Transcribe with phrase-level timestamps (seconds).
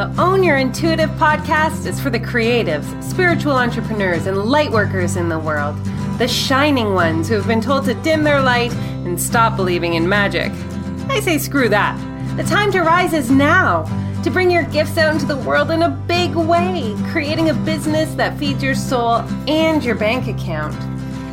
[0.00, 5.28] The Own Your Intuitive podcast is for the creatives, spiritual entrepreneurs, and light workers in
[5.28, 5.76] the world.
[6.16, 10.08] The shining ones who have been told to dim their light and stop believing in
[10.08, 10.52] magic.
[11.10, 11.98] I say screw that.
[12.38, 13.82] The time to rise is now.
[14.22, 18.14] To bring your gifts out into the world in a big way, creating a business
[18.14, 20.74] that feeds your soul and your bank account.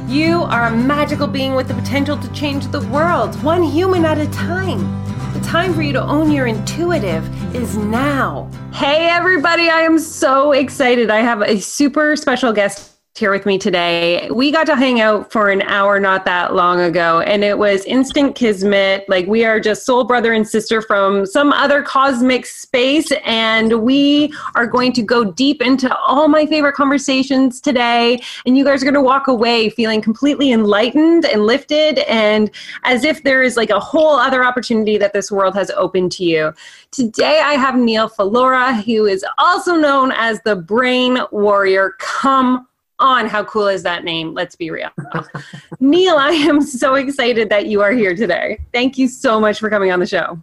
[0.10, 4.18] You are a magical being with the potential to change the world, one human at
[4.18, 5.07] a time.
[5.34, 7.24] The time for you to own your intuitive
[7.56, 8.50] is now.
[8.74, 11.10] Hey, everybody, I am so excited.
[11.10, 14.30] I have a super special guest here with me today.
[14.30, 17.84] We got to hang out for an hour not that long ago, and it was
[17.86, 19.08] instant kismet.
[19.08, 24.34] Like, we are just soul brother and sister from some other cosmic space, and we
[24.56, 28.22] are going to go deep into all my favorite conversations today.
[28.46, 32.52] And you guys are going to walk away feeling completely enlightened and lifted, and
[32.84, 36.24] as if there is like a whole other opportunity that this world has opened to
[36.24, 36.54] you.
[36.92, 41.96] Today, I have Neal Falora, who is also known as the Brain Warrior.
[42.00, 42.67] Come
[43.00, 43.28] on.
[43.28, 44.34] How cool is that name?
[44.34, 44.90] Let's be real.
[45.80, 48.60] Neal, I am so excited that you are here today.
[48.74, 50.42] Thank you so much for coming on the show.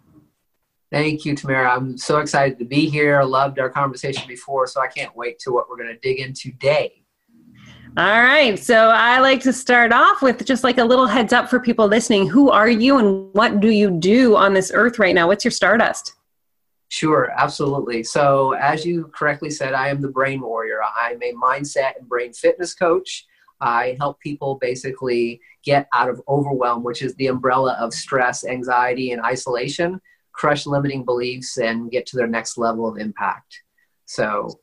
[0.91, 1.75] Thank you, Tamara.
[1.75, 3.21] I'm so excited to be here.
[3.23, 6.33] Loved our conversation before, so I can't wait to what we're going to dig in
[6.33, 7.03] today.
[7.97, 8.59] All right.
[8.59, 11.87] So I like to start off with just like a little heads up for people
[11.87, 12.27] listening.
[12.27, 15.27] Who are you and what do you do on this earth right now?
[15.27, 16.14] What's your stardust?
[16.95, 18.03] Sure, absolutely.
[18.03, 20.79] So, as you correctly said, I am the brain warrior.
[20.81, 23.25] I'm a mindset and brain fitness coach.
[23.59, 29.11] I help people basically get out of overwhelm, which is the umbrella of stress, anxiety,
[29.11, 29.99] and isolation,
[30.31, 33.61] crush limiting beliefs, and get to their next level of impact.
[34.05, 34.61] So,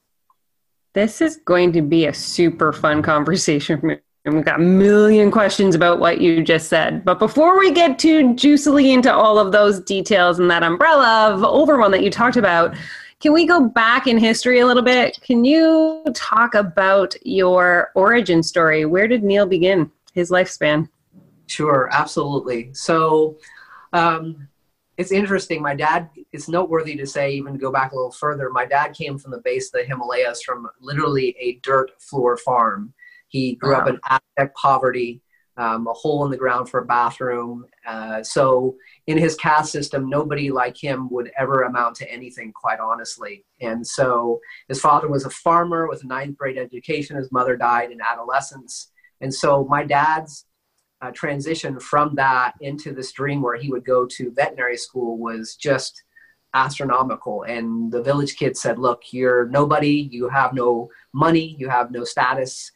[0.95, 5.75] this is going to be a super fun conversation and we've got a million questions
[5.75, 7.05] about what you just said.
[7.05, 11.43] But before we get too juicily into all of those details and that umbrella of
[11.43, 12.77] overwhelm that you talked about,
[13.19, 15.21] can we go back in history a little bit?
[15.23, 18.85] Can you talk about your origin story?
[18.85, 20.89] Where did Neal begin his lifespan?
[21.47, 22.71] Sure, absolutely.
[22.75, 23.39] So
[23.93, 24.49] um,
[24.99, 25.63] it's interesting.
[25.63, 29.19] My dad, it's noteworthy to say, even go back a little further, my dad came
[29.19, 32.95] from the base of the Himalayas from literally a dirt floor farm
[33.33, 33.81] he grew wow.
[33.81, 35.23] up in abject poverty,
[35.57, 37.65] um, a hole in the ground for a bathroom.
[37.87, 38.77] Uh, so,
[39.07, 43.45] in his caste system, nobody like him would ever amount to anything, quite honestly.
[43.63, 44.39] And so,
[44.69, 47.17] his father was a farmer with a ninth grade education.
[47.17, 48.93] His mother died in adolescence.
[49.23, 50.45] And so, my dad's
[51.01, 55.57] uh, transition from that into this dream where he would go to veterinary school was
[55.57, 56.05] just
[56.53, 57.45] astronomical.
[57.45, 62.05] And the village kids said, Look, you're nobody, you have no money, you have no
[62.05, 62.71] status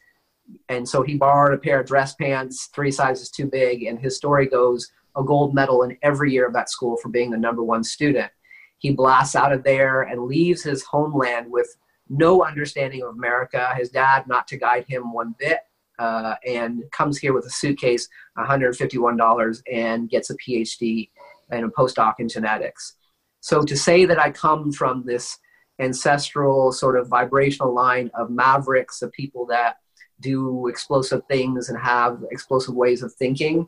[0.69, 4.15] and so he borrowed a pair of dress pants three sizes too big and his
[4.15, 7.63] story goes a gold medal in every year of that school for being the number
[7.63, 8.31] one student.
[8.77, 11.67] He blasts out of there and leaves his homeland with
[12.09, 15.59] no understanding of america his dad not to guide him one bit
[15.99, 21.09] uh, and comes here with a suitcase $151 and gets a phd
[21.49, 22.95] and a postdoc in genetics.
[23.41, 25.37] So to say that i come from this
[25.79, 29.77] ancestral sort of vibrational line of mavericks of people that
[30.21, 33.67] do explosive things and have explosive ways of thinking.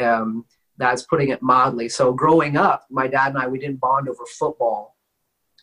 [0.00, 0.44] Um,
[0.76, 1.88] that's putting it mildly.
[1.88, 4.96] So growing up, my dad and I, we didn't bond over football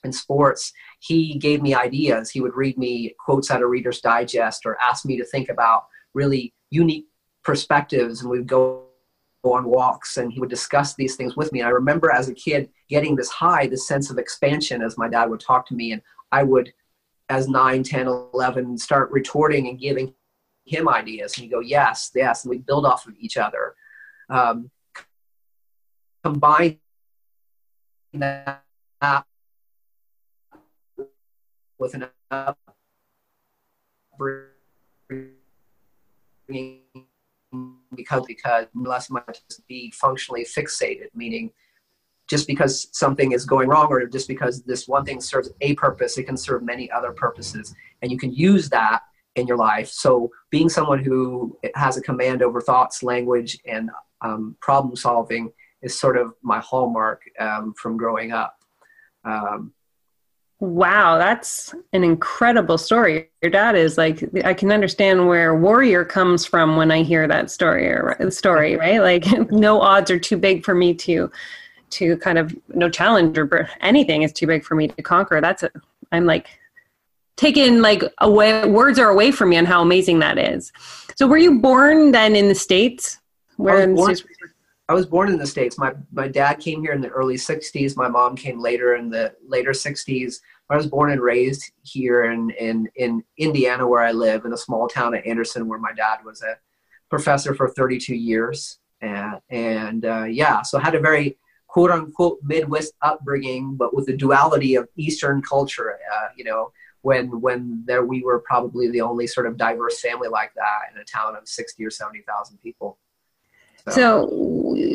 [0.04, 0.74] and sports.
[1.00, 2.30] He gave me ideas.
[2.30, 5.86] He would read me quotes out of Reader's Digest or ask me to think about
[6.14, 7.08] really unique
[7.44, 8.22] perspectives.
[8.22, 8.86] And we'd go
[9.44, 11.60] on walks and he would discuss these things with me.
[11.60, 15.08] And I remember as a kid getting this high, this sense of expansion as my
[15.08, 15.92] dad would talk to me.
[15.92, 16.74] And I would,
[17.30, 20.14] as 9, 10, 11, start retorting and giving
[20.66, 23.76] him ideas and you go yes yes and we build off of each other.
[24.30, 24.72] Um,
[26.24, 26.80] combine
[28.14, 28.64] that
[31.78, 32.60] with an upbringing
[37.96, 41.52] because because less much be functionally fixated meaning
[42.28, 46.18] just because something is going wrong or just because this one thing serves a purpose
[46.18, 47.74] it can serve many other purposes.
[48.02, 49.02] And you can use that
[49.36, 49.90] in your life.
[49.90, 53.90] So being someone who has a command over thoughts, language, and
[54.22, 55.52] um, problem solving
[55.82, 58.58] is sort of my hallmark um, from growing up.
[59.24, 59.74] Um,
[60.60, 63.30] wow, that's an incredible story.
[63.42, 67.52] Your dad is like I can understand where warrior comes from when I hear that
[67.52, 67.88] story.
[67.88, 69.02] Or, story, right?
[69.02, 71.30] Like no odds are too big for me to
[71.92, 75.40] to kind of no challenge or anything is too big for me to conquer.
[75.40, 75.72] That's a,
[76.12, 76.48] I'm like
[77.38, 80.72] taken like away words are away from me on how amazing that is.
[81.16, 83.20] So were you born then in the states?
[83.58, 84.52] Where I was, born,
[84.90, 85.78] I was born in the states.
[85.78, 89.34] My my dad came here in the early 60s my mom came later in the
[89.48, 90.40] later 60s
[90.70, 94.58] I was born and raised here in, in, in Indiana, where I live, in a
[94.58, 96.58] small town of Anderson, where my dad was a
[97.10, 98.80] professor for 32 years.
[99.02, 104.08] And, and uh, yeah, so I had a very quote unquote Midwest upbringing, but with
[104.08, 106.72] the duality of Eastern culture, uh, you know,
[107.06, 111.00] when when there we were probably the only sort of diverse family like that in
[111.00, 112.98] a town of 60 or 70,000 people.
[113.90, 114.28] So, so,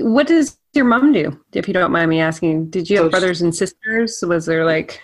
[0.04, 2.70] what does your mom do, if you don't mind me asking?
[2.70, 4.22] Did you have so brothers and sisters?
[4.26, 5.00] Was there like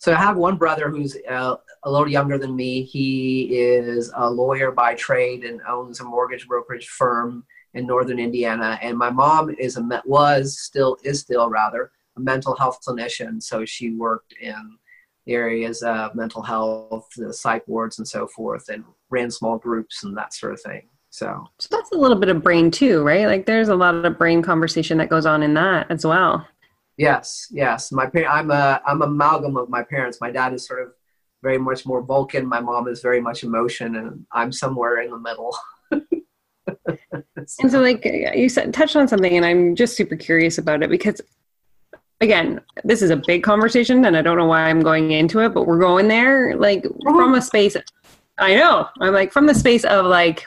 [0.00, 2.82] so I have one brother who's uh, a little younger than me.
[2.82, 7.44] He is a lawyer by trade and owns a mortgage brokerage firm
[7.74, 8.78] in northern Indiana.
[8.82, 13.40] And my mom is a was still is still rather a mental health clinician.
[13.40, 14.78] So she worked in
[15.28, 20.16] areas of mental health, the psych wards, and so forth, and ran small groups and
[20.16, 20.88] that sort of thing.
[21.10, 23.26] So, so that's a little bit of brain too, right?
[23.26, 26.46] Like there's a lot of brain conversation that goes on in that as well.
[26.96, 27.92] Yes, yes.
[27.92, 30.18] My par- I'm a I'm a amalgam of my parents.
[30.20, 30.92] My dad is sort of
[31.42, 32.46] very much more Vulcan.
[32.46, 35.56] My mom is very much emotion, and I'm somewhere in the middle.
[35.92, 40.90] and so, like you said, touched on something, and I'm just super curious about it
[40.90, 41.20] because,
[42.20, 45.50] again, this is a big conversation, and I don't know why I'm going into it,
[45.50, 47.76] but we're going there, like from a space.
[48.38, 48.88] I know.
[49.00, 50.46] I'm like from the space of like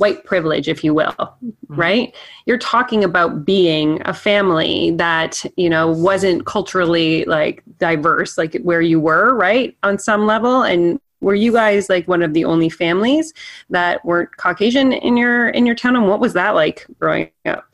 [0.00, 1.50] white privilege, if you will, mm-hmm.
[1.68, 2.16] right?
[2.46, 8.80] You're talking about being a family that, you know, wasn't culturally like diverse, like where
[8.80, 9.76] you were, right?
[9.82, 10.62] On some level.
[10.62, 13.34] And were you guys like one of the only families
[13.68, 15.96] that weren't Caucasian in your in your town?
[15.96, 17.66] And what was that like growing up?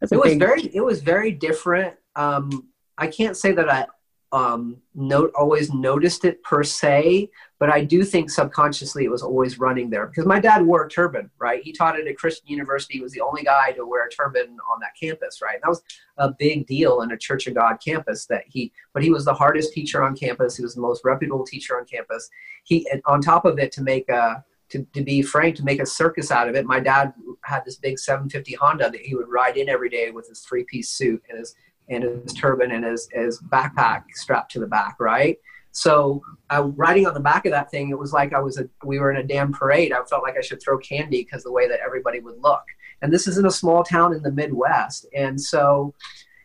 [0.00, 0.38] That's it was big...
[0.38, 1.96] very it was very different.
[2.14, 2.68] Um
[3.02, 3.86] I can't say that I
[4.30, 7.28] um, note always noticed it per se,
[7.58, 10.88] but I do think subconsciously it was always running there because my dad wore a
[10.88, 11.60] turban, right?
[11.64, 12.94] He taught at a Christian university.
[12.94, 15.54] He was the only guy to wear a turban on that campus, right?
[15.54, 15.82] And that was
[16.16, 19.34] a big deal in a Church of God campus that he, but he was the
[19.34, 20.56] hardest teacher on campus.
[20.56, 22.30] He was the most reputable teacher on campus.
[22.62, 25.86] He, on top of it, to make a, to, to be frank, to make a
[25.86, 27.12] circus out of it, my dad
[27.42, 30.64] had this big 750 Honda that he would ride in every day with his three
[30.64, 31.54] piece suit and his
[31.88, 35.38] and his turban and his, his backpack strapped to the back, right?
[35.72, 38.68] So uh, riding on the back of that thing, it was like I was a,
[38.84, 39.92] we were in a damn parade.
[39.92, 42.62] I felt like I should throw candy because the way that everybody would look.
[43.00, 45.06] And this is in a small town in the Midwest.
[45.14, 45.94] And so,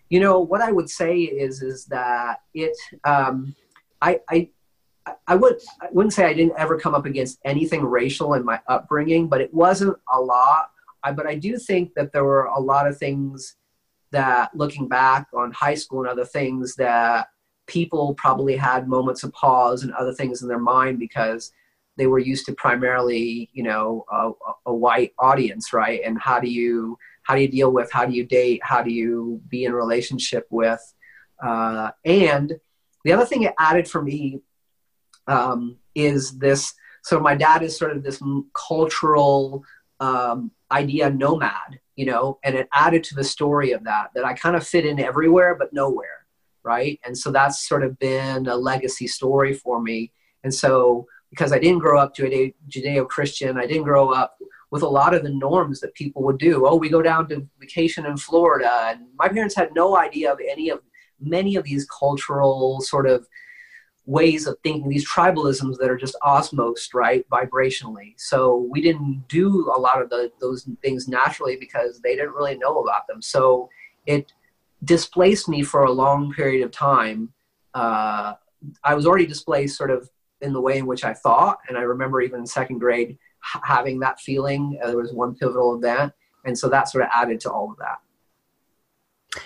[0.10, 3.54] you know, what I would say is, is that it, um,
[4.01, 4.50] I, I,
[5.28, 8.60] I would I wouldn't say I didn't ever come up against anything racial in my
[8.68, 10.72] upbringing, but it wasn't a lot.
[11.04, 13.56] I, but I do think that there were a lot of things
[14.12, 17.27] that looking back on high school and other things that
[17.68, 21.51] people probably had moments of pause and other things in their mind because
[21.98, 24.31] they were used to primarily you know a,
[24.68, 26.01] a, white audience right?
[26.06, 28.92] And how do you how do you deal with how do you date how do
[28.92, 30.81] you be in relationship with
[31.44, 32.53] uh, and
[33.03, 34.39] the other thing it added for me
[35.27, 38.21] um, is this so my dad is sort of this
[38.53, 39.63] cultural
[40.00, 44.33] um, idea nomad you know, and it added to the story of that, that I
[44.33, 46.25] kind of fit in everywhere but nowhere,
[46.63, 46.99] right?
[47.03, 50.13] And so that's sort of been a legacy story for me.
[50.44, 54.38] And so because I didn't grow up to a Judeo Christian, I didn't grow up
[54.69, 56.67] with a lot of the norms that people would do.
[56.67, 58.89] Oh, we go down to vacation in Florida.
[58.89, 60.81] And my parents had no idea of any of
[61.19, 63.27] many of these cultural sort of
[64.07, 68.13] ways of thinking, these tribalisms that are just osmosed, right, vibrationally.
[68.17, 72.58] So we didn't do a lot of the, those things naturally because they didn't really
[72.58, 73.22] know about them.
[73.22, 73.70] So
[74.05, 74.31] it
[74.86, 77.34] displaced me for a long period of time.
[77.74, 78.36] Uh,
[78.81, 81.60] I was already displaced sort of in the way in which I thought.
[81.67, 84.79] And I remember even in second grade having that feeling.
[84.81, 86.13] Uh, there was one pivotal event.
[86.46, 87.98] And so that sort of added to all of that.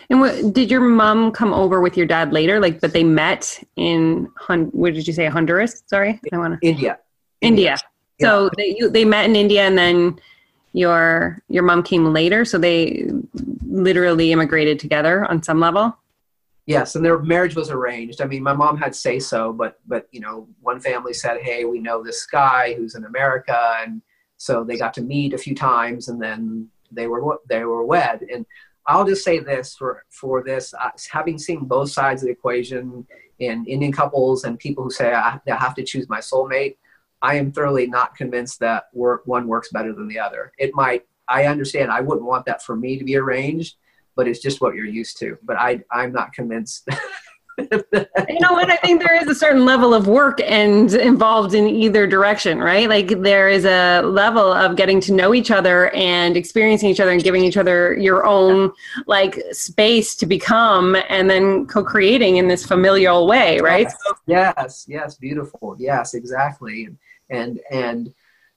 [0.09, 2.59] And what did your mom come over with your dad later?
[2.59, 5.83] Like, but they met in what did you say, Honduras?
[5.87, 6.99] Sorry, I want to India.
[7.41, 7.71] India.
[7.71, 7.77] India.
[8.19, 8.49] So yeah.
[8.57, 10.19] they you, they met in India, and then
[10.73, 12.45] your your mom came later.
[12.45, 13.09] So they
[13.65, 15.97] literally immigrated together on some level.
[16.67, 18.21] Yes, and their marriage was arranged.
[18.21, 21.65] I mean, my mom had say so, but but you know, one family said, "Hey,
[21.65, 24.01] we know this guy who's in America," and
[24.37, 28.21] so they got to meet a few times, and then they were they were wed.
[28.31, 28.45] And
[28.87, 33.05] I'll just say this for for this, uh, having seen both sides of the equation
[33.39, 36.77] in Indian couples and people who say I, have to choose my soulmate,
[37.21, 40.51] I am thoroughly not convinced that work, one works better than the other.
[40.57, 41.05] It might.
[41.27, 41.91] I understand.
[41.91, 43.75] I wouldn't want that for me to be arranged,
[44.15, 45.37] but it's just what you're used to.
[45.43, 46.87] But I I'm not convinced
[47.71, 48.69] you know what?
[48.69, 52.87] I think there is a certain level of work and involved in either direction, right?
[52.87, 57.11] Like there is a level of getting to know each other and experiencing each other
[57.11, 58.71] and giving each other your own
[59.07, 63.87] like space to become and then co-creating in this familial way, right?
[64.27, 65.75] Yes, yes, yes beautiful.
[65.79, 66.89] Yes, exactly.
[67.29, 68.13] And and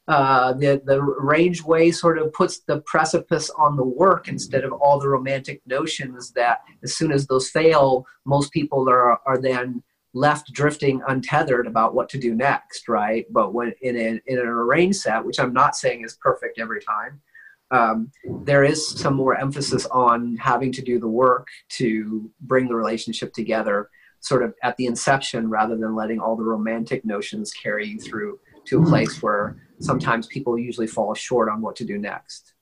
[0.06, 4.72] uh, the the range way sort of puts the precipice on the work instead of
[4.72, 9.82] all the romantic notions that as soon as those fail, most people are are then
[10.12, 13.26] left drifting untethered about what to do next, right?
[13.30, 16.82] But when in an in an arranged set, which I'm not saying is perfect every
[16.82, 17.22] time,
[17.70, 18.10] um,
[18.42, 23.32] there is some more emphasis on having to do the work to bring the relationship
[23.32, 23.88] together,
[24.20, 28.38] sort of at the inception, rather than letting all the romantic notions carry you through
[28.66, 28.90] to a mm-hmm.
[28.90, 32.52] place where sometimes people usually fall short on what to do next.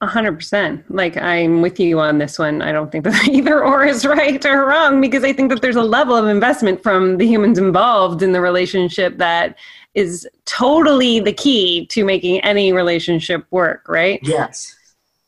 [0.00, 0.84] A hundred percent.
[0.90, 2.60] Like I'm with you on this one.
[2.60, 5.76] I don't think that either or is right or wrong because I think that there's
[5.76, 9.56] a level of investment from the humans involved in the relationship that
[9.94, 14.20] is totally the key to making any relationship work, right?
[14.22, 14.76] Yes.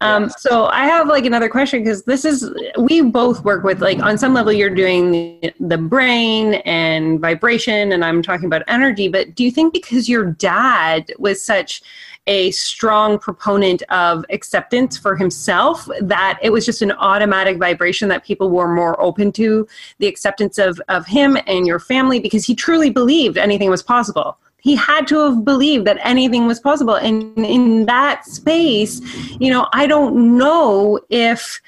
[0.03, 3.99] Um, so I have like another question because this is we both work with like
[4.01, 9.09] on some level you're doing the, the, brain and vibration and I'm talking about energy,
[9.09, 11.81] but do you think because your dad was such
[12.27, 18.23] a strong proponent of acceptance for himself that it was just an automatic vibration that
[18.23, 19.67] people were more open to
[19.99, 24.37] the acceptance of of him and your family because he truly believed anything was possible?
[24.63, 26.95] He had to have believed that anything was possible.
[26.95, 29.01] And in that space
[29.41, 31.61] you know i don't know if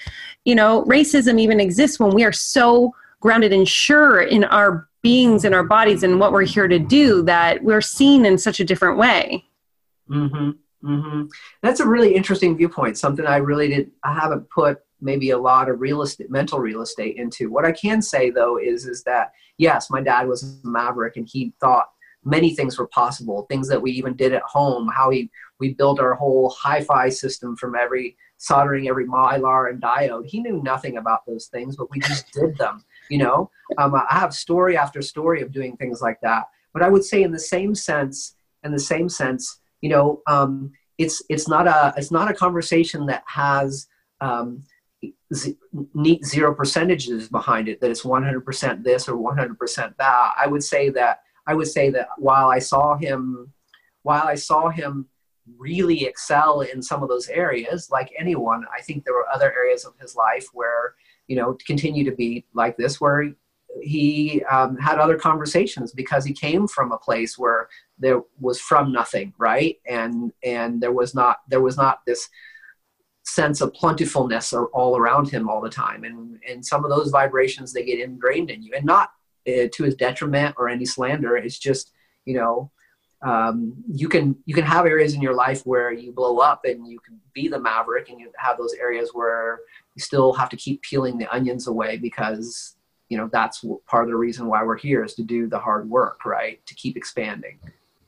[0.45, 5.45] you know racism even exists when we are so grounded and sure in our beings
[5.45, 8.65] and our bodies and what we're here to do that we're seen in such a
[8.65, 9.45] different way.
[10.11, 10.51] Mm-hmm,
[10.89, 11.23] mm-hmm.
[11.63, 15.69] that's a really interesting viewpoint something i really did i haven't put maybe a lot
[15.69, 17.51] of real estate mental real estate into.
[17.51, 21.29] What i can say though is is that yes my dad was a maverick and
[21.31, 21.89] he thought
[22.29, 26.01] many things were possible things that we even did at home how we we built
[26.01, 30.27] our whole hi-fi system from every soldering every mylar and diode.
[30.27, 33.51] He knew nothing about those things but we just did them you know?
[33.79, 37.23] Um, i have story after story of doing things like that but i would say
[37.23, 41.95] in the same sense in the same sense you know um, it's it's not a
[41.97, 43.89] it's not a conversation that has
[44.21, 44.63] um,
[45.33, 45.57] z-
[45.95, 50.33] neat zero percentages behind it that it's 100% this or 100% that.
[50.41, 53.53] I would say that I would say that while I saw him,
[54.03, 55.07] while I saw him
[55.57, 59.87] really excel in some of those areas, like anyone, I think there were other areas
[59.87, 60.95] of his life where,
[61.27, 63.33] you know, continue to be like this, where
[63.81, 68.93] he um, had other conversations because he came from a place where there was from
[68.93, 69.77] nothing, right?
[69.89, 72.29] And and there was not there was not this
[73.25, 77.73] sense of plentifulness all around him all the time, and and some of those vibrations
[77.73, 79.11] they get ingrained in you, and not
[79.73, 81.37] to his detriment or any slander.
[81.37, 81.93] It's just,
[82.25, 82.71] you know,
[83.23, 86.87] um, you can you can have areas in your life where you blow up and
[86.87, 89.61] you can be the maverick, and you have those areas where
[89.97, 92.77] you still have to keep peeling the onions away because
[93.09, 95.91] you know that's part of the reason why we're here is to do the hard
[95.91, 96.65] work, right?
[96.67, 97.59] To keep expanding.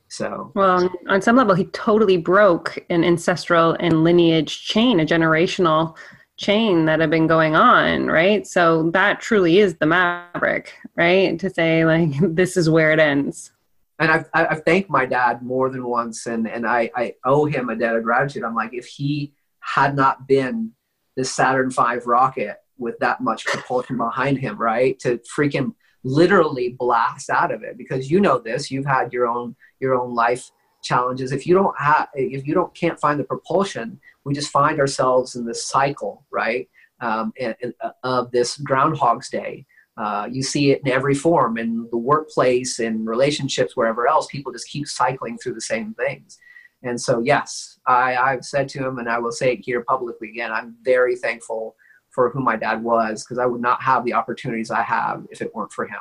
[0.06, 5.96] So, well, on some level, he totally broke an ancestral and lineage chain, a generational
[6.40, 8.46] chain that have been going on, right?
[8.46, 11.38] So that truly is the maverick, right?
[11.38, 13.52] To say like this is where it ends.
[13.98, 17.68] And I've I've thanked my dad more than once, and and I I owe him
[17.68, 18.42] a debt of gratitude.
[18.42, 20.72] I'm like, if he had not been
[21.16, 27.28] the Saturn V rocket with that much propulsion behind him, right, to freaking literally blast
[27.28, 30.50] out of it, because you know this, you've had your own your own life
[30.82, 31.32] challenges.
[31.32, 35.36] If you don't have, if you don't can't find the propulsion, we just find ourselves
[35.36, 36.68] in this cycle, right?
[37.00, 39.66] Um, and, and, uh, of this Groundhog's Day.
[39.96, 44.26] Uh, you see it in every form in the workplace, in relationships, wherever else.
[44.26, 46.38] People just keep cycling through the same things.
[46.82, 50.30] And so, yes, I, I've said to him, and I will say it here publicly
[50.30, 51.76] again, I'm very thankful
[52.10, 55.42] for who my dad was because I would not have the opportunities I have if
[55.42, 56.00] it weren't for him.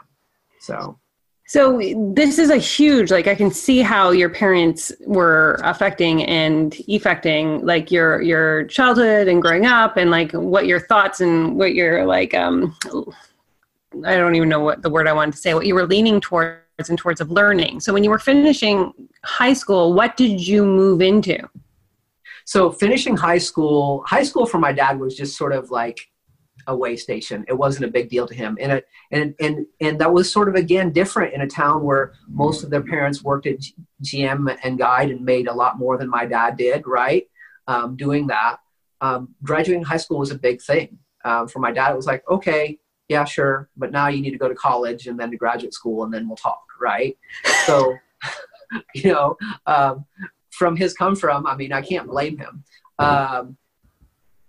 [0.60, 1.00] So
[1.50, 1.82] so
[2.14, 7.66] this is a huge like I can see how your parents were affecting and affecting
[7.66, 12.06] like your your childhood and growing up and like what your thoughts and what your
[12.06, 12.78] like um
[14.06, 16.22] I don't even know what the word I wanted to say what you were leaning
[16.22, 17.80] towards and towards of learning.
[17.80, 21.40] So when you were finishing high school, what did you move into?
[22.46, 26.00] So finishing high school, high school for my dad was just sort of like
[26.70, 27.44] a way station.
[27.48, 28.58] It wasn't a big deal to him.
[28.62, 32.14] And, it, and, and, and that was sort of, again, different in a town where
[32.28, 33.58] most of their parents worked at
[34.04, 37.28] GM and Guide and made a lot more than my dad did, right?
[37.68, 38.58] Um, doing that.
[39.02, 41.00] Um, graduating high school was a big thing.
[41.26, 44.38] Um, for my dad, it was like, okay, yeah, sure, but now you need to
[44.38, 47.18] go to college and then to graduate school and then we'll talk, right?
[47.66, 47.96] So,
[48.94, 49.36] you know,
[49.66, 50.06] um,
[50.52, 52.64] from his come from, I mean, I can't blame him.
[53.00, 53.58] Um,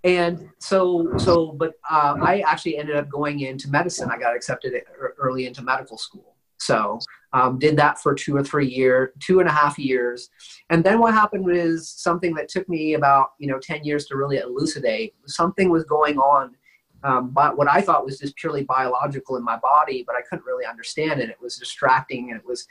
[0.05, 4.11] and so, so, but uh, I actually ended up going into medicine.
[4.11, 4.73] I got accepted
[5.19, 6.35] early into medical school.
[6.59, 6.99] So,
[7.33, 10.29] um, did that for two or three years, two and a half years.
[10.69, 14.17] And then what happened was something that took me about, you know, 10 years to
[14.17, 15.15] really elucidate.
[15.27, 16.55] Something was going on
[17.03, 20.45] um, but what I thought was just purely biological in my body, but I couldn't
[20.45, 21.31] really understand it.
[21.31, 22.67] It was distracting and it was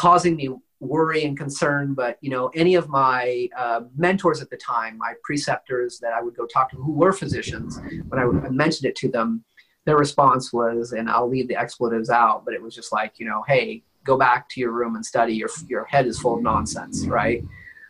[0.00, 0.48] causing me
[0.80, 1.92] worry and concern.
[1.92, 6.22] But you know, any of my uh, mentors at the time, my preceptors that I
[6.22, 7.78] would go talk to, who were physicians,
[8.08, 9.44] when I, mentioned it to them,
[9.84, 13.26] their response was, and I'll leave the expletives out, but it was just like, you
[13.26, 15.34] know, hey, go back to your room and study.
[15.34, 17.44] Your your head is full of nonsense, right?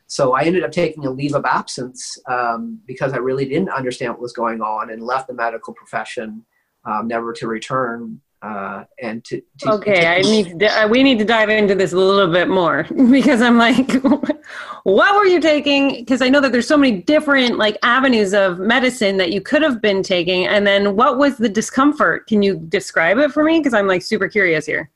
[0.09, 4.13] So I ended up taking a leave of absence um, because I really didn't understand
[4.15, 6.45] what was going on and left the medical profession,
[6.85, 8.21] um, never to return.
[8.43, 11.93] Uh, and to, to okay, I need to, uh, we need to dive into this
[11.93, 13.93] a little bit more because I'm like,
[14.85, 15.91] what were you taking?
[15.91, 19.61] Because I know that there's so many different like avenues of medicine that you could
[19.61, 22.27] have been taking, and then what was the discomfort?
[22.29, 23.59] Can you describe it for me?
[23.59, 24.91] Because I'm like super curious here.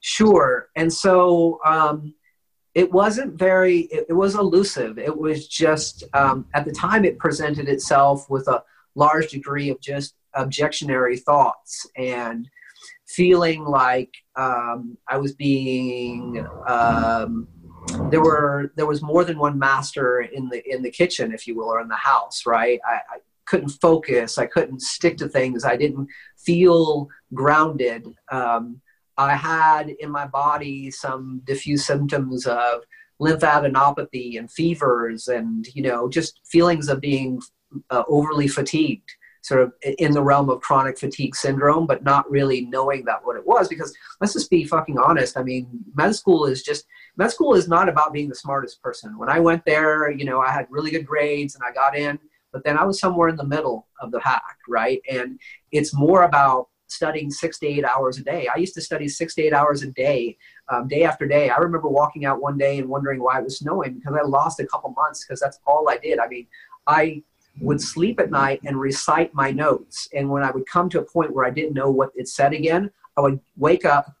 [0.00, 1.60] Sure, and so.
[1.64, 2.14] Um,
[2.74, 7.18] it wasn't very it, it was elusive it was just um, at the time it
[7.18, 8.62] presented itself with a
[8.94, 12.48] large degree of just objectionary thoughts and
[13.06, 17.48] feeling like um, i was being um,
[18.10, 21.56] there were there was more than one master in the in the kitchen if you
[21.56, 22.80] will or in the house right?
[22.84, 24.38] I, I couldn't focus.
[24.38, 25.64] I couldn't stick to things.
[25.64, 28.06] I didn't feel grounded.
[28.30, 28.80] Um,
[29.16, 32.82] I had in my body some diffuse symptoms of
[33.20, 37.40] lymphadenopathy and fevers and, you know, just feelings of being
[37.90, 39.10] uh, overly fatigued,
[39.46, 43.36] sort of in the realm of chronic fatigue syndrome, but not really knowing that what
[43.36, 43.68] it was.
[43.68, 45.38] Because let's just be fucking honest.
[45.38, 46.84] I mean, med school is just,
[47.16, 49.16] med school is not about being the smartest person.
[49.16, 52.18] When I went there, you know, I had really good grades and I got in,
[52.52, 55.00] but then I was somewhere in the middle of the pack, right?
[55.08, 55.38] And
[55.70, 58.48] it's more about studying six to eight hours a day.
[58.52, 60.36] I used to study six to eight hours a day,
[60.68, 61.50] um, day after day.
[61.50, 64.58] I remember walking out one day and wondering why it was snowing because I lost
[64.58, 66.18] a couple months because that's all I did.
[66.18, 66.48] I mean,
[66.88, 67.22] I
[67.60, 70.08] would sleep at night and recite my notes.
[70.14, 72.52] And when I would come to a point where I didn't know what it said
[72.52, 74.12] again, I would wake up,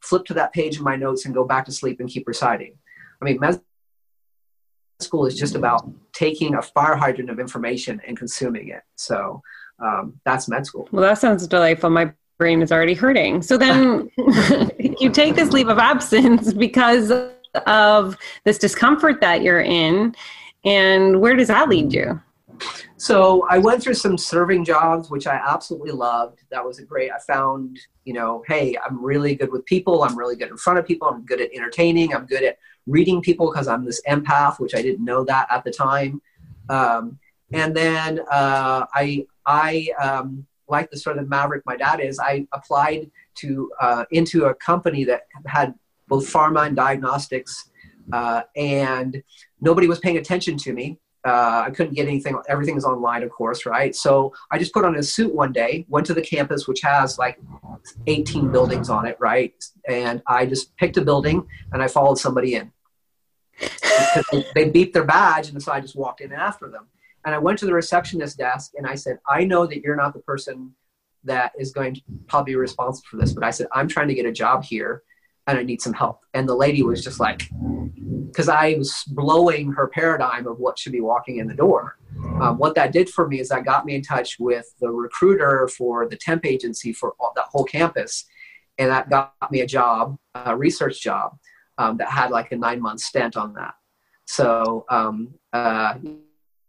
[0.00, 2.74] flip to that page in my notes, and go back to sleep and keep reciting.
[3.20, 3.60] I mean, med
[5.00, 8.82] school is just about taking a fire hydrant of information and consuming it.
[8.96, 9.42] So
[9.78, 10.88] um, that's med school.
[10.90, 11.90] Well, that sounds delightful.
[11.90, 13.42] My brain is already hurting.
[13.42, 14.10] So then
[14.78, 17.12] you take this leave of absence because
[17.66, 20.14] of this discomfort that you're in.
[20.64, 22.20] And where does that lead you?
[22.96, 26.40] So I went through some serving jobs, which I absolutely loved.
[26.50, 27.10] That was a great.
[27.12, 30.02] I found, you know, hey, I'm really good with people.
[30.02, 31.08] I'm really good in front of people.
[31.08, 32.14] I'm good at entertaining.
[32.14, 35.62] I'm good at reading people because I'm this empath, which I didn't know that at
[35.64, 36.20] the time.
[36.68, 37.18] Um,
[37.52, 42.18] and then uh, I I um, like the sort of maverick my dad is.
[42.18, 45.74] I applied to uh, into a company that had
[46.08, 47.70] both pharma and diagnostics,
[48.12, 49.22] uh, and
[49.60, 50.98] nobody was paying attention to me.
[51.26, 52.38] Uh, I couldn't get anything.
[52.48, 53.94] Everything is online, of course, right?
[53.94, 57.18] So I just put on a suit one day, went to the campus, which has
[57.18, 57.38] like
[58.06, 59.52] 18 buildings on it, right?
[59.88, 62.72] And I just picked a building and I followed somebody in.
[63.60, 66.86] they, they beeped their badge, and so I just walked in after them.
[67.24, 70.14] And I went to the receptionist desk and I said, I know that you're not
[70.14, 70.72] the person
[71.24, 74.14] that is going to probably be responsible for this, but I said, I'm trying to
[74.14, 75.02] get a job here
[75.48, 76.20] and I need some help.
[76.34, 77.48] And the lady was just like,
[78.26, 81.96] because I was blowing her paradigm of what should be walking in the door.
[82.40, 85.66] Um, what that did for me is that got me in touch with the recruiter
[85.68, 88.26] for the temp agency for all, that whole campus.
[88.76, 91.38] And that got me a job, a research job
[91.78, 93.74] um, that had like a nine month stint on that.
[94.26, 95.94] So, um, uh,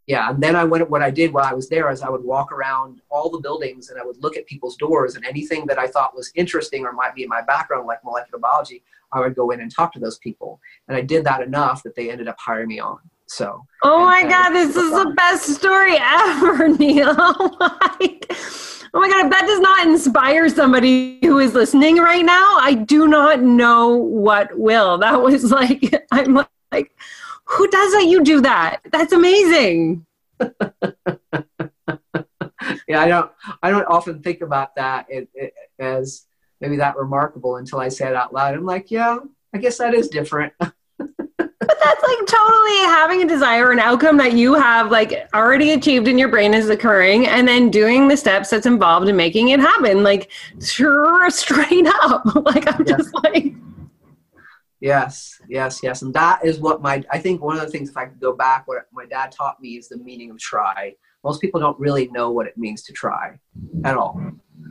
[0.10, 2.24] yeah and then i went what i did while i was there is i would
[2.24, 5.80] walk around all the buildings and i would look at people's doors and anything that
[5.80, 9.36] i thought was interesting or might be in my background like molecular biology i would
[9.36, 10.60] go in and talk to those people.
[10.88, 13.64] And i did that enough that they ended up hiring me on so.
[13.84, 17.16] Oh my god this is the best story ever neal.
[17.18, 18.26] Oh like
[18.92, 22.74] Oh my God, if that does not inspire somebody who is listening right now, I
[22.74, 24.98] do not know what will.
[24.98, 26.92] That was like, I'm like,
[27.50, 28.06] who does that?
[28.08, 28.82] You do that.
[28.92, 30.06] That's amazing.
[32.88, 33.32] yeah, I don't.
[33.64, 36.26] I don't often think about that it, it, as
[36.62, 38.54] maybe that remarkable until I say it out loud.
[38.54, 39.18] I'm like, yeah,
[39.54, 40.54] I guess that is different.
[40.60, 46.08] but that's like totally having a desire, an outcome that you have like already achieved
[46.08, 49.60] in your brain is occurring, and then doing the steps that's involved in making it
[49.60, 50.04] happen.
[50.04, 50.30] Like,
[50.62, 52.24] sure, straight up.
[52.46, 52.98] like, I'm Yeah.
[52.98, 53.54] just like,
[54.82, 56.02] Yes, yes, yes.
[56.04, 58.34] And that is what my, I think one of the things, if I could go
[58.34, 60.96] back, what my dad taught me is the meaning of try.
[61.24, 63.38] Most people don't really know what it means to try
[63.84, 64.22] at all,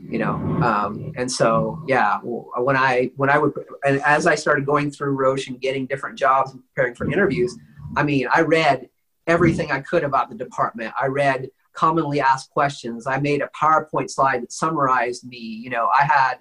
[0.09, 0.35] you know?
[0.63, 3.53] Um, and so, yeah, when I, when I would,
[3.85, 7.55] and as I started going through Roche and getting different jobs and preparing for interviews,
[7.95, 8.89] I mean, I read
[9.27, 10.95] everything I could about the department.
[10.99, 13.07] I read commonly asked questions.
[13.07, 15.37] I made a PowerPoint slide that summarized me.
[15.37, 16.39] You know, I had,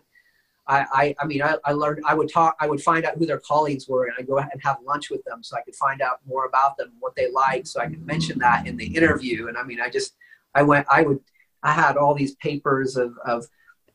[0.67, 3.25] I, I, I mean, I, I learned, I would talk, I would find out who
[3.25, 6.01] their colleagues were and I'd go and have lunch with them so I could find
[6.01, 9.47] out more about them, what they liked, so I could mention that in the interview.
[9.47, 10.15] And I mean, I just,
[10.53, 11.19] I went, I would,
[11.63, 13.45] I had all these papers of, of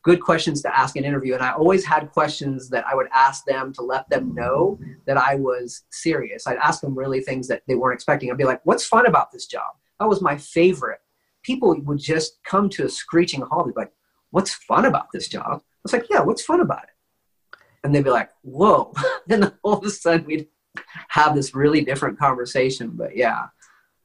[0.03, 1.35] good questions to ask in interview.
[1.35, 5.17] And I always had questions that I would ask them to let them know that
[5.17, 6.47] I was serious.
[6.47, 8.31] I'd ask them really things that they weren't expecting.
[8.31, 9.77] I'd be like, what's fun about this job?
[10.01, 11.01] That was my favorite.
[11.43, 13.67] People would just come to a screeching halt.
[13.67, 13.93] They'd be like,
[14.31, 15.63] what's fun about this job?
[15.85, 17.59] Was like, yeah, what's fun about it?
[17.85, 18.93] And they'd be like, whoa.
[19.27, 20.49] then all of a sudden we'd
[21.09, 22.91] have this really different conversation.
[22.95, 23.47] But yeah.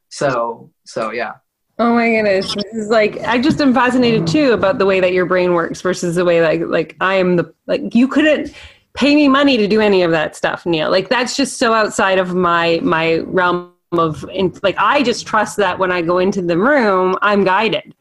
[0.10, 1.34] So, so yeah.
[1.80, 5.13] oh my goodness, this is like, I just am fascinated too about the way that
[5.13, 8.54] your brain works versus the way like, like I am the, like you couldn't
[8.94, 10.90] pay me money to do any of that stuff, Neal.
[10.90, 14.26] Like that's just so outside of my, my realm of,
[14.63, 17.94] like, I just trust that when I go into the room, I'm guided.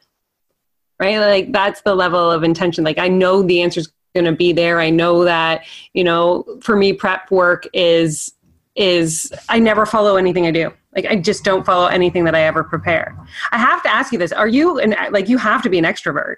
[0.99, 1.19] Right?
[1.19, 2.85] Like that's the level of intention.
[2.85, 4.81] Like i know the answer's going to be there.
[4.81, 8.33] I know that you know for me prep work is
[8.75, 10.73] is i never follow anything i do.
[10.95, 13.17] Like i just don't follow anything that i ever prepare.
[13.53, 14.33] I have to ask you this.
[14.33, 16.37] Are you an like you have to be an extrovert?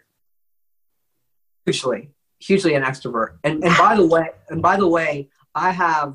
[1.65, 2.11] Hugely.
[2.41, 3.39] Hugely an extrovert.
[3.45, 6.15] And and by the way and by the way i have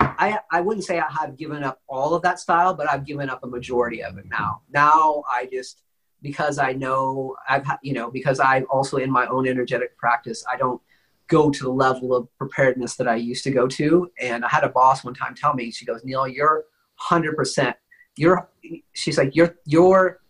[0.00, 3.28] i i wouldn't say i have given up all of that style but i've given
[3.28, 4.62] up a majority of it now.
[4.70, 5.82] Now i just
[6.22, 10.56] because i know i've you know because i also in my own energetic practice i
[10.56, 10.80] don't
[11.28, 14.10] go to the level of preparedness that i used to go to.
[14.20, 16.64] And i had a boss one time tell me she goes neal you're
[17.10, 17.74] 100%
[18.16, 18.48] you're
[18.92, 20.20] she's like you're you're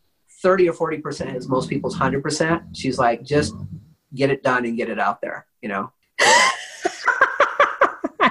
[0.43, 3.55] 30 or 40% is most people's 100% she's like just
[4.15, 5.93] get it done and get it out there you know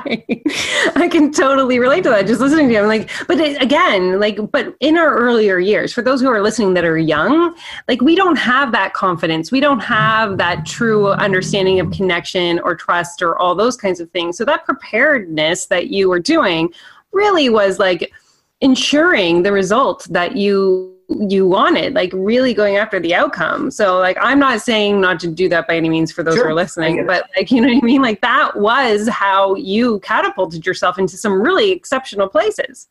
[0.96, 2.80] I can totally relate to that just listening to you.
[2.80, 6.42] I'm like, but it, again, like, but in our earlier years, for those who are
[6.42, 7.56] listening that are young,
[7.88, 9.52] like, we don't have that confidence.
[9.52, 14.10] We don't have that true understanding of connection or trust or all those kinds of
[14.12, 14.38] things.
[14.38, 16.74] So, that preparedness that you were doing
[17.12, 18.12] really was like
[18.62, 24.18] ensuring the result that you you wanted like really going after the outcome so like
[24.20, 26.54] i'm not saying not to do that by any means for those Sure, who are
[26.54, 31.00] listening but like you know what i mean like that was how you catapulted yourself
[31.00, 32.90] into some really exceptional places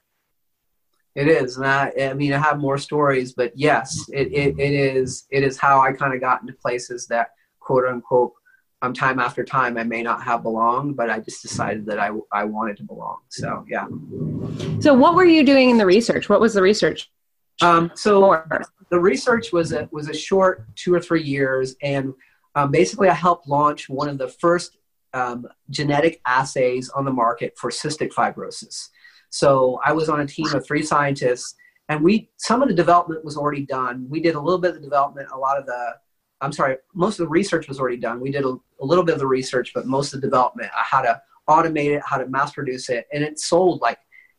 [1.15, 4.75] It is, and I, I mean, I have more stories, but yes, it, it, it
[4.75, 5.25] is.
[5.31, 8.35] It is how I kind of got into places that, quote unquote,
[8.83, 12.11] um, time after time I may not have belonged, but I just decided that I,
[12.33, 13.21] I wanted to belong.
[13.29, 13.87] So yeah.
[14.81, 17.11] so what were you doing in the research what was the research
[17.63, 18.43] Um, so
[18.91, 22.13] the research was a was a short two or three years, and
[22.55, 24.77] um, basically I helped launch one of the first
[25.15, 28.89] um, genetic assays on the market for cystic fibrosis.
[29.31, 31.55] So I was on a team of three scientists,
[31.89, 34.07] and we some of the development was already done.
[34.09, 35.95] We did a little bit of the development, a lot of the
[36.41, 38.21] I'm sorry, most of the research was already done.
[38.21, 40.83] We did a, a little bit of the research, but most of the development, uh,
[40.83, 43.99] how to automate it, how to mass produce it, and it sold like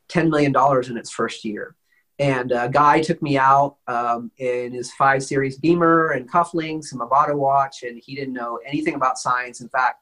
[0.10, 0.54] $10 million
[0.90, 1.76] in its first year.
[2.20, 7.10] And a guy took me out um, in his five series Beamer and cufflinks and
[7.10, 9.62] body watch, and he didn't know anything about science.
[9.62, 10.02] In fact,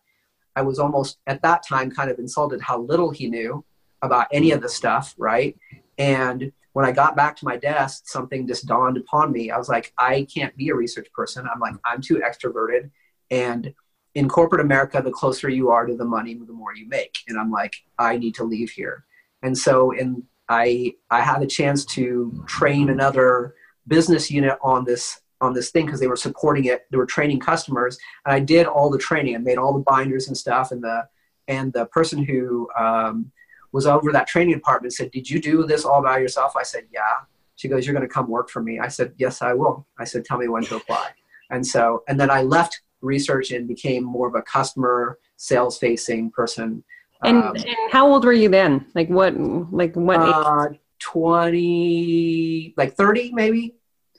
[0.56, 3.66] I was almost at that time kind of insulted how little he knew
[4.02, 5.58] about any of the stuff, right?
[5.98, 9.52] And when I got back to my desk, something just dawned upon me.
[9.52, 11.48] I was like, I can't be a research person.
[11.54, 12.92] I'm like, I'm too extroverted.
[13.32, 13.74] And
[14.14, 17.18] in corporate America, the closer you are to the money, the more you make.
[17.28, 19.06] And I'm like, I need to leave here.
[19.42, 23.56] And so, in I I had a chance to train another
[23.88, 26.86] business unit on this on this thing because they were supporting it.
[26.92, 29.36] They were training customers, and I did all the training.
[29.36, 30.72] I made all the binders and stuff.
[30.72, 31.08] And the
[31.48, 33.32] and the person who um,
[33.72, 36.86] was over that training department said, "Did you do this all by yourself?" I said,
[36.92, 39.88] "Yeah." She goes, "You're going to come work for me." I said, "Yes, I will."
[40.00, 41.12] I said, "Tell me when to apply."
[41.52, 46.32] And so, and then I left research and became more of a customer sales facing
[46.32, 46.84] person.
[47.24, 49.34] And, Um, and how old were you then like what
[49.72, 50.34] like what age?
[50.36, 50.68] uh,
[51.00, 53.76] 20 like 30 maybe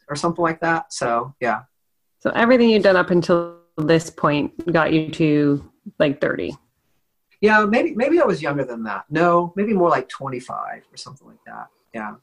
[0.08, 1.62] or something like that so yeah
[2.20, 6.56] so everything you've done up until this point got you to like 30
[7.40, 9.04] Yeah, maybe maybe I was younger than that.
[9.10, 11.66] No, maybe more like 25 or something like that.
[11.94, 12.14] Yeah.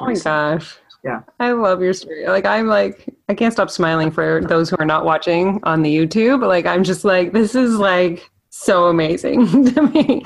[0.00, 0.76] Oh my gosh.
[1.04, 1.20] Yeah.
[1.38, 2.26] I love your story.
[2.26, 5.94] Like I'm like I can't stop smiling for those who are not watching on the
[5.94, 6.40] YouTube.
[6.46, 10.22] Like I'm just like this is like so amazing to me.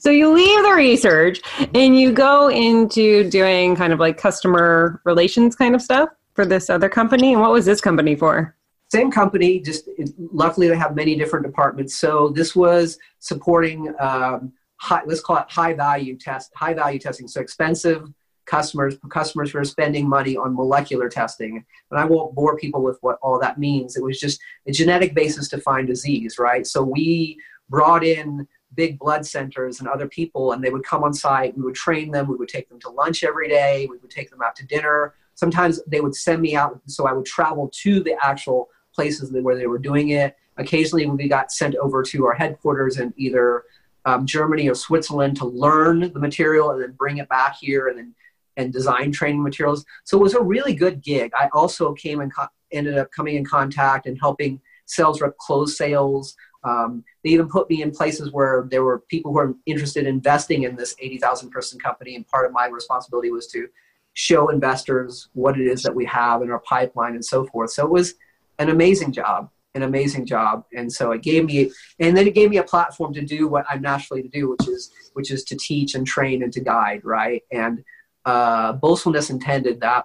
[0.00, 1.40] So you leave the research
[1.74, 6.68] and you go into doing kind of like customer relations kind of stuff for this
[6.70, 7.32] other company.
[7.32, 8.56] And what was this company for?
[8.90, 9.88] Same company, just
[10.18, 11.94] luckily they have many different departments.
[11.94, 17.28] So this was supporting um, high, let's call it high value test, high value testing.
[17.28, 18.12] So expensive
[18.46, 21.64] customers, customers who are spending money on molecular testing.
[21.90, 23.96] And I won't bore people with what all that means.
[23.96, 26.66] It was just a genetic basis to find disease, right?
[26.66, 27.38] So we
[27.68, 31.56] brought in big blood centers and other people, and they would come on site.
[31.56, 32.28] We would train them.
[32.28, 33.86] We would take them to lunch every day.
[33.90, 35.14] We would take them out to dinner.
[35.34, 39.56] Sometimes they would send me out, so I would travel to the actual places where
[39.56, 40.36] they were doing it.
[40.56, 43.64] Occasionally, we got sent over to our headquarters in either
[44.04, 47.98] um, Germany or Switzerland to learn the material and then bring it back here and
[47.98, 48.14] then
[48.56, 49.84] and design training materials.
[50.04, 51.30] So it was a really good gig.
[51.38, 55.78] I also came and co- ended up coming in contact and helping sales rep close
[55.78, 56.36] sales.
[56.64, 60.14] Um, they even put me in places where there were people who were interested in
[60.14, 62.16] investing in this 80,000 person company.
[62.16, 63.68] And part of my responsibility was to
[64.14, 67.70] show investors what it is that we have in our pipeline and so forth.
[67.70, 68.14] So it was
[68.58, 70.64] an amazing job, an amazing job.
[70.74, 73.64] And so it gave me, and then it gave me a platform to do what
[73.70, 77.02] I'm naturally to do, which is, which is to teach and train and to guide.
[77.04, 77.42] Right.
[77.52, 77.84] And,
[78.24, 80.04] uh, boastfulness intended that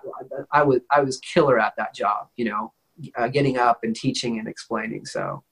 [0.52, 2.72] I was, I was killer at that job, you know,
[3.16, 5.06] uh, getting up and teaching and explaining.
[5.06, 5.44] So,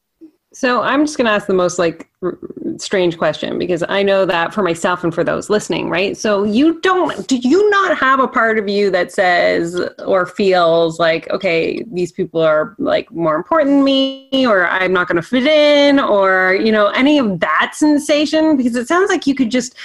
[0.53, 2.37] so I'm just going to ask the most like r-
[2.77, 6.17] strange question because I know that for myself and for those listening, right?
[6.17, 10.99] So you don't do you not have a part of you that says or feels
[10.99, 15.21] like okay, these people are like more important than me or I'm not going to
[15.21, 19.51] fit in or you know any of that sensation because it sounds like you could
[19.51, 19.75] just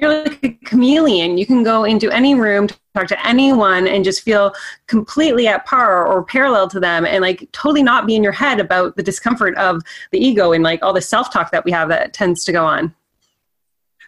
[0.00, 1.38] you're like a chameleon.
[1.38, 4.52] You can go into any room, talk to anyone, and just feel
[4.86, 8.60] completely at par or parallel to them, and like totally not be in your head
[8.60, 11.88] about the discomfort of the ego and like all the self talk that we have
[11.88, 12.94] that tends to go on.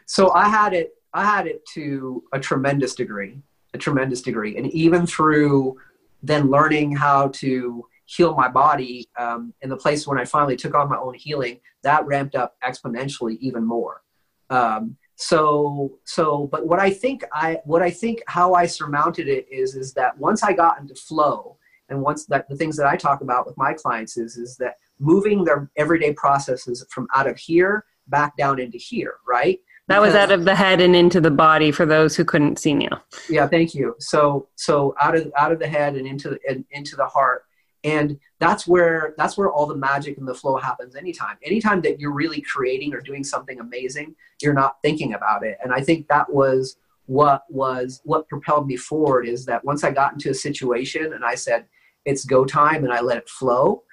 [0.07, 0.95] So I had it.
[1.13, 3.39] I had it to a tremendous degree,
[3.75, 5.79] a tremendous degree, and even through
[6.23, 10.75] then learning how to heal my body um, in the place when I finally took
[10.75, 14.03] on my own healing, that ramped up exponentially even more.
[14.49, 19.47] Um, so so but what i think i what i think how i surmounted it
[19.51, 21.57] is is that once i got into flow
[21.89, 24.77] and once that the things that i talk about with my clients is is that
[24.99, 30.15] moving their everyday processes from out of here back down into here right that was
[30.15, 33.01] out of the head and into the body for those who couldn't see Neal.
[33.29, 33.95] Yeah, thank you.
[34.01, 37.45] So so out of out of the head and into and into the heart
[37.87, 41.37] and that's where that's where all the magic and the flow happens anytime.
[41.43, 45.57] Anytime that you're really creating or doing something amazing you're not thinking about it.
[45.63, 49.91] And i think that was what was what propelled me forward is that once i
[49.93, 51.65] got into a situation and i said
[52.05, 53.85] it's go time and i let it flow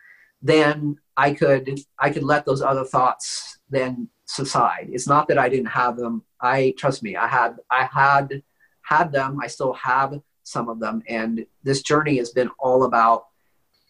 [0.41, 4.87] then i could i could let those other thoughts then subside.
[4.91, 6.23] It's not that i didn't have them.
[6.41, 8.43] I trust me i had i had
[8.81, 9.39] had them.
[9.41, 11.01] I still have some of them.
[11.07, 13.27] And this journey has been all about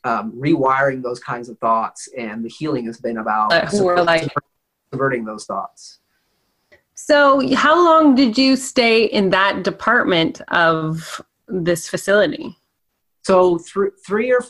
[0.03, 4.31] um, rewiring those kinds of thoughts, and the healing has been about uh, like,
[4.91, 5.99] subverting those thoughts.
[6.95, 12.57] So, how long did you stay in that department of this facility?
[13.23, 14.41] So, th- three or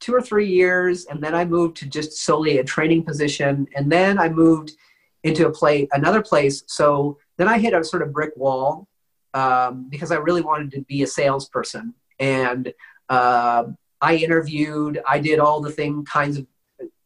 [0.00, 3.90] two or three years, and then I moved to just solely a training position, and
[3.90, 4.72] then I moved
[5.22, 6.62] into a place, another place.
[6.66, 8.86] So then I hit a sort of brick wall
[9.34, 12.72] um, because I really wanted to be a salesperson, and
[13.08, 13.64] uh,
[14.00, 16.46] I interviewed, I did all the thing kinds of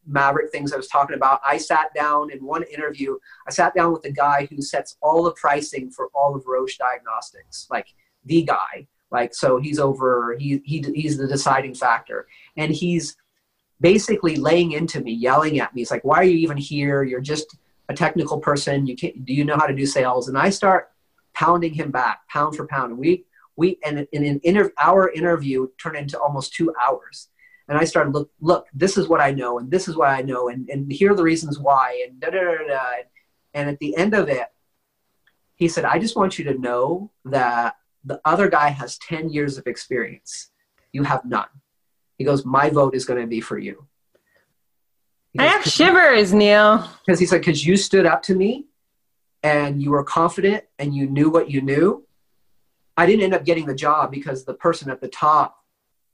[0.05, 1.39] maverick things I was talking about.
[1.45, 5.23] I sat down in one interview, I sat down with the guy who sets all
[5.23, 7.87] the pricing for all of Roche Diagnostics, like
[8.25, 8.87] the guy.
[9.11, 12.27] Like so he's over he, he he's the deciding factor.
[12.55, 13.17] And he's
[13.81, 15.81] basically laying into me, yelling at me.
[15.81, 17.03] He's like, Why are you even here?
[17.03, 17.57] You're just
[17.89, 18.87] a technical person.
[18.87, 20.29] You can't do you know how to do sales?
[20.29, 20.91] And I start
[21.33, 22.91] pounding him back, pound for pound.
[22.91, 23.25] And we
[23.55, 27.29] we and in an inter, our interview turned into almost two hours.
[27.67, 30.21] And i started look look this is what i know and this is what i
[30.21, 32.89] know and, and here are the reasons why and da da da da
[33.53, 34.47] and at the end of it
[35.55, 39.57] he said i just want you to know that the other guy has 10 years
[39.57, 40.49] of experience.
[40.91, 41.47] You have none.
[42.17, 43.87] He goes my vote is going to be for you.
[45.37, 46.87] Goes, i have shivers neal.
[47.05, 48.65] Because he said because you stood up to me
[49.43, 52.05] and you were confident and you knew what you knew
[53.01, 55.57] I didn't end up getting the job because the person at the top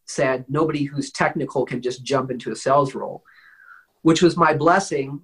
[0.06, 3.23] said nobody who's technical can just jump into a sales role,
[4.04, 5.19] which was my blessing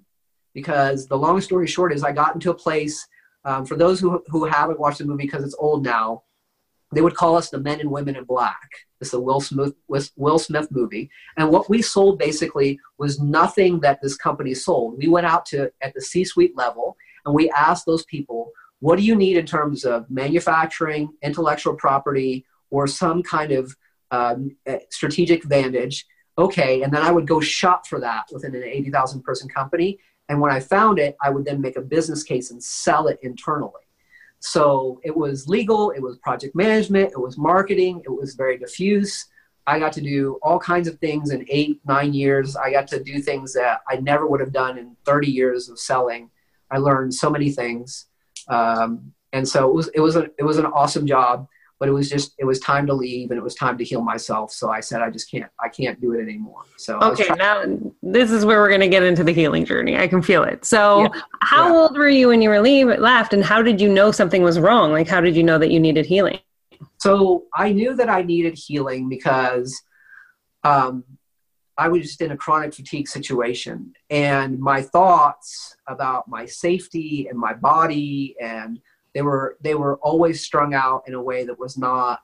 [0.52, 3.08] because the long story short is I got into a place.
[3.46, 6.24] Um, for those who who haven't watched the movie because it's old now,
[6.92, 8.68] they would call us the men and women in black.
[9.00, 9.72] It's a Will Smith
[10.16, 14.98] Will Smith movie, and what we sold basically was nothing that this company sold.
[14.98, 18.50] We went out to at the C-suite level and we asked those people,
[18.84, 23.74] "What do you need in terms of manufacturing, intellectual property, or some kind of
[24.10, 24.56] um,
[24.90, 29.22] strategic advantage?" Okay, and then I would go shop for that within an eighty thousand
[29.22, 32.62] person company, and when I found it, I would then make a business case and
[32.62, 33.84] sell it internally.
[34.40, 39.26] So it was legal, it was project management, it was marketing, it was very diffuse.
[39.66, 42.54] I got to do all kinds of things in eight, nine years.
[42.54, 45.78] I got to do things that I never would have done in 30 years of
[45.78, 46.28] selling.
[46.70, 48.06] I learned so many things.
[48.48, 51.92] Um, and so it was, it was, a, it was an awesome job but it
[51.92, 54.52] was just it was time to leave and it was time to heal myself.
[54.52, 56.62] So i said i just can't i can't do it anymore.
[56.76, 57.64] So okay now
[58.02, 59.98] this is where we're going to get into the healing journey.
[59.98, 60.64] I can feel it.
[60.64, 61.20] So yeah.
[61.40, 61.74] how yeah.
[61.74, 64.58] old were you when you were leave, left and how did you know something was
[64.58, 64.92] wrong?
[64.92, 66.38] Like how did you know that you needed healing?
[66.98, 69.78] So i knew that i needed healing because
[70.62, 71.04] um,
[71.78, 77.38] i was just in a chronic fatigue situation and my thoughts about my safety and
[77.38, 78.80] my body and
[79.14, 82.20] they were they were always strung out in a way that was not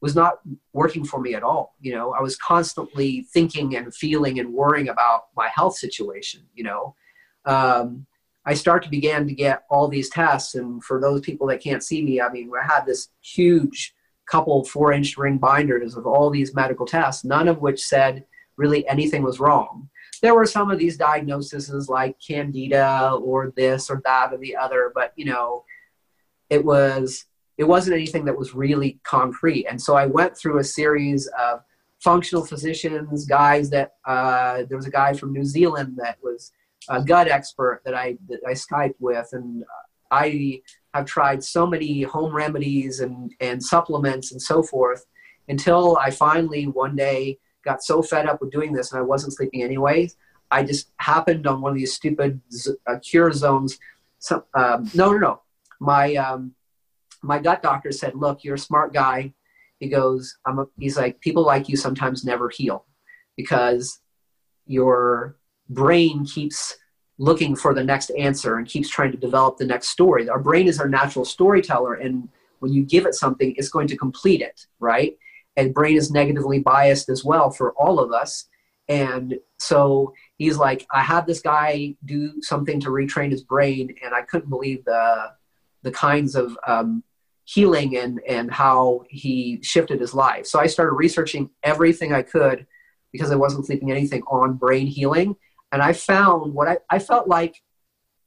[0.00, 0.40] was not
[0.74, 2.12] working for me at all you know?
[2.12, 6.94] I was constantly thinking and feeling and worrying about my health situation you know?
[7.46, 8.06] Um,
[8.46, 11.82] i start to began to get all these tests and for those people that can't
[11.82, 13.94] see me i mean i had this huge
[14.26, 18.24] couple four inch ring binders of all these medical tests none of which said
[18.56, 19.88] really anything was wrong.
[20.22, 24.92] There were some of these diagnoses like candida or this or that or the other
[24.94, 25.64] but you know
[26.50, 29.66] it was it wasn't anything that was really concrete.
[29.66, 31.60] And so i went through a series of
[32.04, 36.52] functional physicians guys that uh, there was a guy from new zealand that was
[36.90, 39.64] a gut expert that i that i skyped with and
[40.10, 40.60] i
[40.92, 45.06] have tried so many home remedies and and supplements and so forth
[45.48, 49.32] until i finally one day got so fed up with doing this and i wasn't
[49.32, 50.08] sleeping anyway
[50.50, 52.40] i just happened on one of these stupid
[52.86, 53.78] uh, cure zones
[54.54, 55.40] um, no no no
[55.80, 56.54] my um,
[57.22, 59.32] my gut doctor said, "Look, you're a smart guy."
[59.80, 62.86] He goes, "I'm." A, he's like, people like you sometimes never heal
[63.36, 64.00] because
[64.66, 65.36] your
[65.68, 66.76] brain keeps
[67.18, 70.28] looking for the next answer and keeps trying to develop the next story.
[70.28, 72.28] Our brain is our natural storyteller, and
[72.60, 75.16] when you give it something, it's going to complete it, right?
[75.56, 78.46] And brain is negatively biased as well for all of us.
[78.88, 84.14] And so he's like, I had this guy do something to retrain his brain, and
[84.14, 85.32] I couldn't believe the
[85.82, 87.02] the kinds of um,
[87.44, 90.46] healing and and how he shifted his life.
[90.46, 92.66] So I started researching everything I could
[93.12, 95.36] because I wasn't sleeping anything on brain healing,
[95.72, 97.62] and I found what I, I felt like.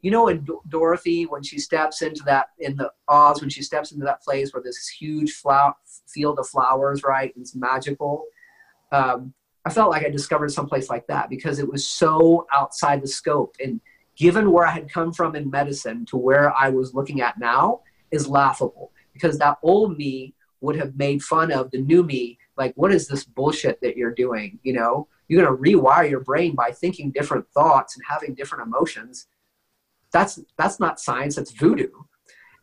[0.02, 3.92] You know, in Dorothy, when she steps into that in the Oz, when she steps
[3.92, 5.74] into that place where this huge flower,
[6.08, 7.34] field of flowers, right?
[7.36, 8.26] It's magical.
[8.92, 9.34] Um,
[9.66, 13.56] I felt like I discovered someplace like that because it was so outside the scope.
[13.62, 13.82] And
[14.16, 17.82] given where I had come from in medicine to where I was looking at now,
[18.12, 22.38] is laughable because that old me would have made fun of the new me.
[22.58, 24.60] Like, what is this bullshit that you're doing?
[24.64, 28.66] You know, you're going to rewire your brain by thinking different thoughts and having different
[28.66, 29.28] emotions.
[30.12, 31.36] That's that's not science.
[31.36, 31.90] That's voodoo.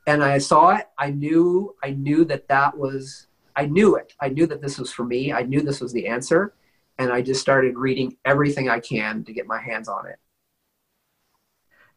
[0.07, 0.87] And I saw it.
[0.98, 1.74] I knew.
[1.83, 3.26] I knew that that was.
[3.57, 4.12] I knew it.
[4.20, 5.33] I knew that this was for me.
[5.33, 6.54] I knew this was the answer.
[6.98, 10.18] And I just started reading everything I can to get my hands on it.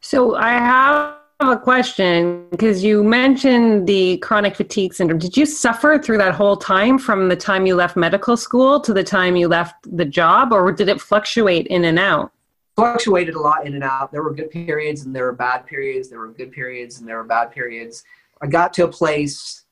[0.02, 5.20] So I have a question because you mentioned the chronic fatigue syndrome.
[5.20, 8.94] Did you suffer through that whole time from the time you left medical school to
[8.94, 12.32] the time you left the job, or did it fluctuate in and out?
[12.78, 14.12] Fluctuated a lot in and out.
[14.12, 16.10] There were good periods and there were bad periods.
[16.10, 18.04] There were good periods and there were bad periods.
[18.42, 19.66] I got to a place,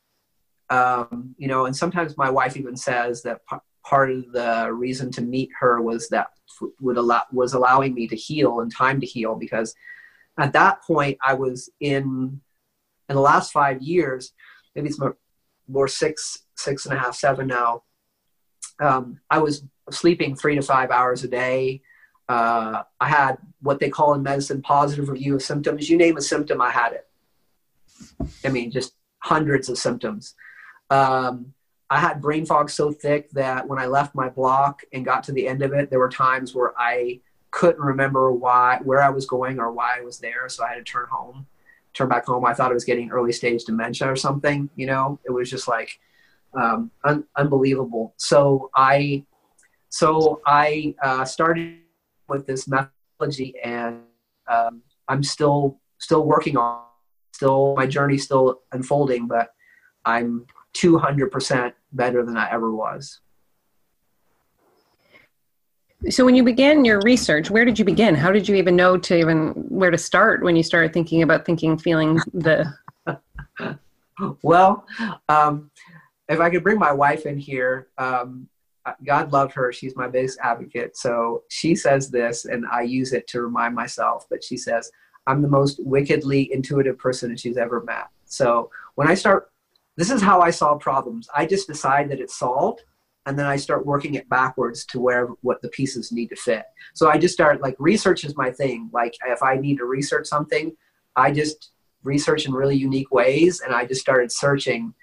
[0.70, 5.12] um, you know, and sometimes my wife even says that p- part of the reason
[5.12, 6.28] to meet her was that
[6.80, 9.76] would allow was allowing me to heal and time to heal because
[10.40, 12.40] at that point i was in
[13.10, 14.34] in the last five years
[14.76, 15.18] maybe it's more,
[15.68, 17.84] more six six and a half seven now
[18.80, 21.82] um, i was sleeping three to five hours a day
[22.30, 26.22] uh, i had what they call in medicine positive review of symptoms you name a
[26.22, 27.08] symptom i had it
[28.44, 30.36] i mean just hundreds of symptoms
[30.90, 31.54] um,
[31.90, 35.32] i had brain fog so thick that when i left my block and got to
[35.32, 37.20] the end of it there were times where i
[37.56, 40.76] couldn't remember why where I was going or why I was there, so I had
[40.76, 41.48] to turn home,
[41.94, 42.46] turn back home.
[42.46, 44.70] I thought I was getting early stage dementia or something.
[44.76, 45.98] You know, it was just like
[46.54, 48.14] um, un- unbelievable.
[48.18, 49.24] So I,
[49.88, 51.78] so I uh, started
[52.28, 54.02] with this methodology, and
[54.48, 56.84] um, I'm still still working on,
[57.34, 59.50] still my journey still unfolding, but
[60.06, 60.46] I'm
[60.76, 63.22] 200% better than I ever was.
[66.10, 68.14] So when you began your research, where did you begin?
[68.14, 71.46] How did you even know to even where to start when you started thinking about
[71.46, 72.72] thinking, feeling the?
[74.44, 74.86] well,
[75.30, 75.72] um,
[76.30, 78.48] if I could bring my wife in here, um,
[79.04, 79.72] God loved her.
[79.72, 80.96] She's my biggest advocate.
[80.96, 84.28] So she says this, and I use it to remind myself.
[84.30, 84.92] But she says,
[85.28, 89.52] "I'm the most wickedly intuitive person that she's ever met." So when I start,
[89.96, 91.28] this is how I solve problems.
[91.36, 92.84] I just decide that it's solved
[93.26, 96.66] and then I start working it backwards to where what the pieces need to fit.
[96.94, 98.90] So I just start like research is my thing.
[98.94, 100.76] Like if I need to research something,
[101.16, 101.72] I just
[102.04, 104.94] research in really unique ways, and I just started searching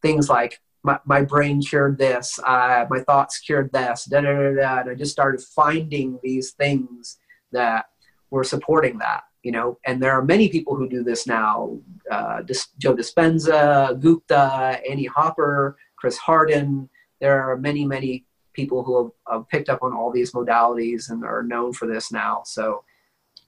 [0.00, 4.54] things like my, my brain cured this, uh, my thoughts cured this, da da da
[4.54, 7.18] da, and I just started finding these things
[7.52, 7.86] that
[8.30, 9.24] were supporting that.
[9.42, 11.78] You know, and there are many people who do this now:
[12.10, 12.42] uh,
[12.78, 16.88] Joe Dispenza, Gupta, Annie Hopper, Chris Hardin
[17.20, 21.24] there are many, many people who have, have, picked up on all these modalities and
[21.24, 22.42] are known for this now.
[22.44, 22.84] So,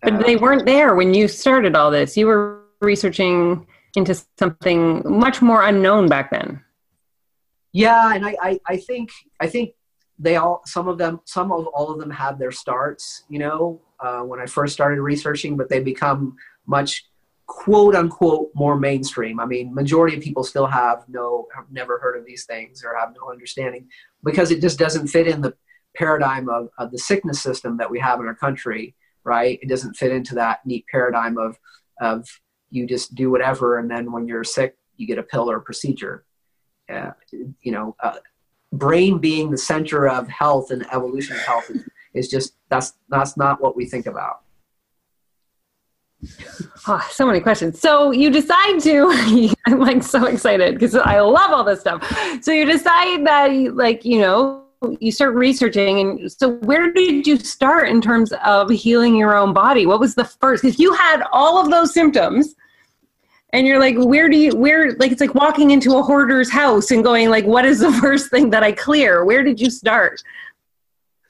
[0.02, 2.16] uh, but they weren't there when you started all this.
[2.16, 3.66] You were researching
[3.96, 6.62] into something much more unknown back then.
[7.72, 9.74] Yeah, and I, I, I think I think
[10.18, 13.24] they all some of them some of all of them have their starts.
[13.28, 17.04] You know, uh, when I first started researching, but they become much
[17.50, 19.40] quote unquote more mainstream.
[19.40, 22.96] I mean, majority of people still have no, have never heard of these things or
[22.96, 23.88] have no understanding
[24.22, 25.52] because it just doesn't fit in the
[25.96, 28.94] paradigm of, of the sickness system that we have in our country,
[29.24, 29.58] right?
[29.60, 31.58] It doesn't fit into that neat paradigm of,
[32.00, 32.28] of
[32.70, 35.62] you just do whatever and then when you're sick, you get a pill or a
[35.62, 36.24] procedure.
[36.90, 38.16] Uh, you know, uh,
[38.72, 41.84] brain being the center of health and evolution of health is,
[42.14, 44.42] is just that's that's not what we think about.
[46.86, 47.80] Oh, so many questions.
[47.80, 49.08] So you decide to,
[49.66, 52.02] I'm like so excited because I love all this stuff.
[52.42, 54.64] So you decide that, like, you know,
[54.98, 56.00] you start researching.
[56.00, 59.86] And so where did you start in terms of healing your own body?
[59.86, 60.64] What was the first?
[60.64, 62.54] If you had all of those symptoms,
[63.52, 66.90] and you're like, where do you, where, like, it's like walking into a hoarder's house
[66.90, 69.24] and going, like, what is the first thing that I clear?
[69.24, 70.22] Where did you start?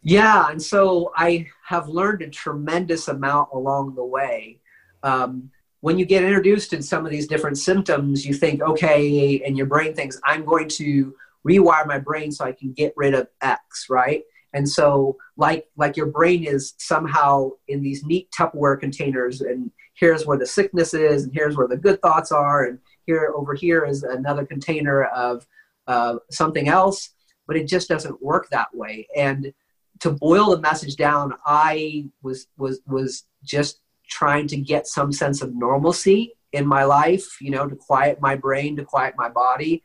[0.02, 0.48] Yeah.
[0.50, 4.60] And so I have learned a tremendous amount along the way
[5.02, 5.50] um,
[5.80, 9.66] when you get introduced to some of these different symptoms, you think, okay, and your
[9.66, 11.14] brain thinks, I'm going to
[11.48, 14.22] rewire my brain so I can get rid of X, right?
[14.52, 19.70] And so, like, like your brain is somehow in these neat Tupperware containers, and
[20.00, 23.54] here's where the sickness is, and here's where the good thoughts are, and here over
[23.54, 25.46] here is another container of
[25.86, 27.10] uh, something else.
[27.46, 29.06] But it just doesn't work that way.
[29.16, 29.52] And
[30.00, 35.42] to boil the message down, I was was was just trying to get some sense
[35.42, 39.82] of normalcy in my life, you know, to quiet my brain, to quiet my body.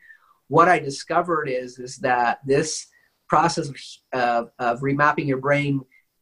[0.48, 2.86] What I discovered is is that this
[3.28, 3.76] process of,
[4.12, 5.80] uh, of remapping your brain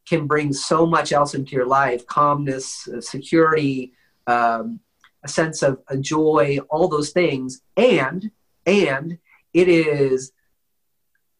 [0.08, 3.92] can bring so much else into your life: calmness, uh, security,
[4.26, 4.80] um,
[5.24, 8.30] a sense of a joy, all those things, and
[8.66, 9.18] and
[9.52, 10.32] it is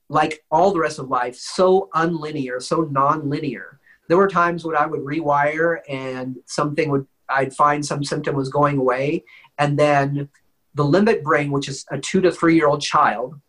[0.09, 4.87] like all the rest of life, so unlinear, so non-linear there were times when I
[4.87, 9.25] would rewire and something would, I'd find some symptom was going away.
[9.59, 10.29] And then
[10.75, 13.41] the limbic brain, which is a two to three year old child,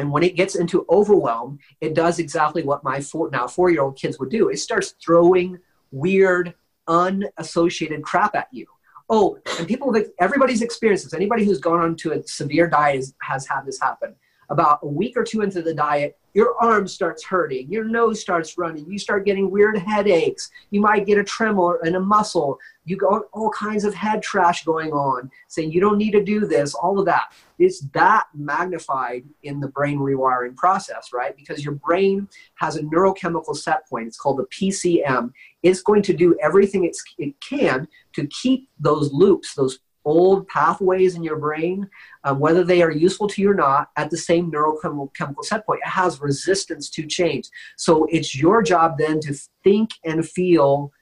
[0.00, 3.82] and when it gets into overwhelm, it does exactly what my four, now four year
[3.82, 4.48] old kids would do.
[4.48, 5.58] It starts throwing
[5.90, 6.54] weird,
[6.88, 8.66] unassociated crap at you.
[9.10, 11.14] Oh, and people, everybody's experienced this.
[11.14, 14.14] Anybody who's gone on to a severe diet has had this happen.
[14.48, 18.56] About a week or two into the diet, your arm starts hurting, your nose starts
[18.56, 22.96] running, you start getting weird headaches, you might get a tremor in a muscle, you
[22.96, 26.74] got all kinds of head trash going on, saying you don't need to do this,
[26.74, 27.32] all of that.
[27.58, 31.36] It's that magnified in the brain rewiring process, right?
[31.36, 34.06] Because your brain has a neurochemical set point.
[34.06, 35.30] It's called the PCM.
[35.62, 41.22] It's going to do everything it can to keep those loops, those old pathways in
[41.22, 41.88] your brain,
[42.24, 45.80] um, whether they are useful to you or not, at the same neurochemical set point.
[45.84, 47.48] It has resistance to change.
[47.76, 50.92] So it's your job then to think and feel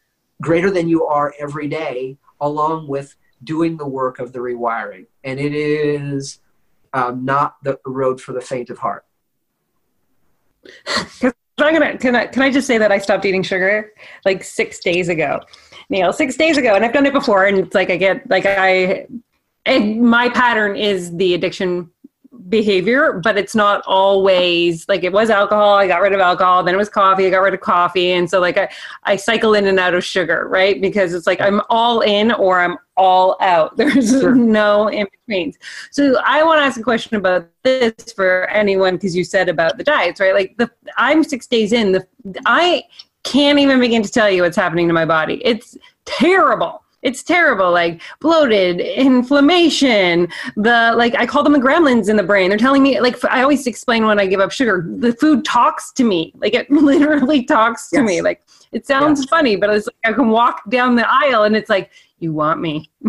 [0.42, 5.06] greater than you are every day, along with doing the work of the rewiring.
[5.24, 6.40] And it is
[6.92, 9.04] um, not the road for the faint of heart.
[11.66, 13.92] I'm gonna can I can I just say that I stopped eating sugar
[14.24, 15.40] like six days ago,
[15.90, 18.46] Neal, six days ago, and I've done it before, and it's like I get like
[18.46, 19.06] I,
[19.66, 21.90] my pattern is the addiction
[22.48, 25.74] behavior, but it's not always like it was alcohol.
[25.74, 26.62] I got rid of alcohol.
[26.62, 27.26] Then it was coffee.
[27.26, 28.12] I got rid of coffee.
[28.12, 28.68] And so like I,
[29.04, 30.80] I cycle in and out of sugar, right?
[30.80, 33.76] Because it's like I'm all in or I'm all out.
[33.76, 34.34] There's sure.
[34.34, 35.58] no in betweens.
[35.90, 39.76] So I want to ask a question about this for anyone because you said about
[39.76, 40.34] the diets, right?
[40.34, 41.92] Like the I'm six days in.
[41.92, 42.06] The
[42.46, 42.84] I
[43.24, 45.42] can't even begin to tell you what's happening to my body.
[45.44, 52.16] It's terrible it's terrible like bloated inflammation the like i call them the gremlins in
[52.16, 52.48] the brain.
[52.48, 55.92] They're telling me like i always explain when i give up sugar the food talks
[55.92, 56.32] to me.
[56.36, 58.06] Like it literally talks to yes.
[58.06, 58.42] me like
[58.72, 59.28] it sounds yes.
[59.28, 61.90] funny but it's like i can walk down the aisle and it's like
[62.20, 62.90] you want me?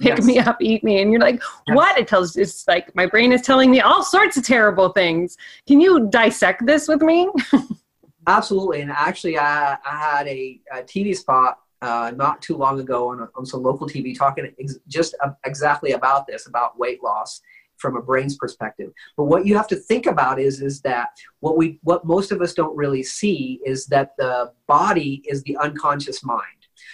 [0.00, 0.24] Pick yes.
[0.24, 1.00] me up eat me.
[1.00, 1.96] And you're like what?
[1.96, 5.36] It tells it's like my brain is telling me all sorts of terrible things.
[5.68, 7.30] Can you dissect this with me?
[8.26, 13.08] Absolutely and actually i, I had a, a tv spot uh, not too long ago
[13.08, 15.14] on, on some local TV talking ex- just
[15.44, 17.40] exactly about this, about weight loss
[17.78, 18.92] from a brain's perspective.
[19.16, 21.08] But what you have to think about is is that
[21.40, 25.56] what we what most of us don't really see is that the body is the
[25.56, 26.44] unconscious mind.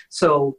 [0.08, 0.56] So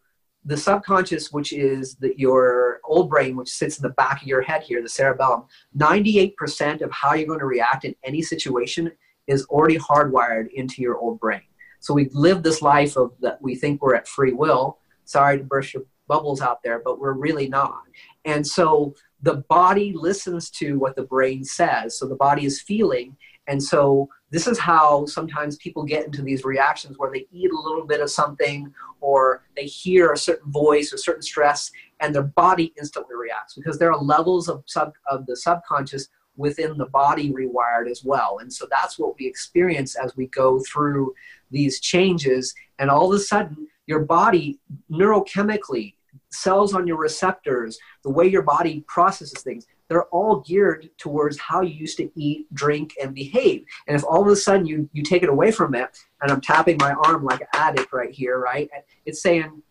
[0.48, 4.42] the subconscious, which is the, your old brain, which sits in the back of your
[4.42, 5.44] head here, the cerebellum,
[5.78, 8.90] 98% of how you're going to react in any situation
[9.28, 11.42] is already hardwired into your old brain.
[11.80, 14.80] So we live this life of that we think we're at free will.
[15.06, 17.84] Sorry to burst your bubbles out there, but we're really not.
[18.26, 21.98] And so the body listens to what the brain says.
[21.98, 23.18] So the body is feeling.
[23.48, 27.60] And so this is how sometimes people get into these reactions where they eat a
[27.60, 32.24] little bit of something or they hear a certain voice or certain stress and their
[32.24, 37.32] body instantly reacts because there are levels of sub of the subconscious within the body
[37.32, 38.38] rewired as well.
[38.40, 41.14] And so that's what we experience as we go through
[41.52, 42.54] these changes.
[42.80, 44.60] And all of a sudden, your body
[44.92, 45.96] neurochemically,
[46.30, 51.62] cells on your receptors, the way your body processes things, they're all geared towards how
[51.62, 53.64] you used to eat, drink, and behave.
[53.88, 56.42] And if all of a sudden you, you take it away from it, and I'm
[56.42, 58.70] tapping my arm like an addict right here, right?
[59.06, 59.62] It's saying,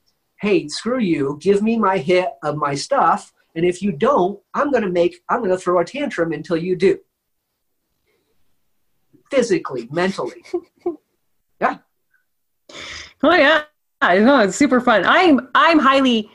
[0.40, 4.70] hey, screw you, give me my hit of my stuff, and if you don't, I'm
[4.70, 6.98] going to make, I'm going to throw a tantrum until you do.
[9.30, 10.44] Physically, mentally.
[11.60, 11.78] Yeah.
[13.22, 13.62] Oh yeah.
[14.00, 15.04] I know it's super fun.
[15.06, 16.30] I'm I'm highly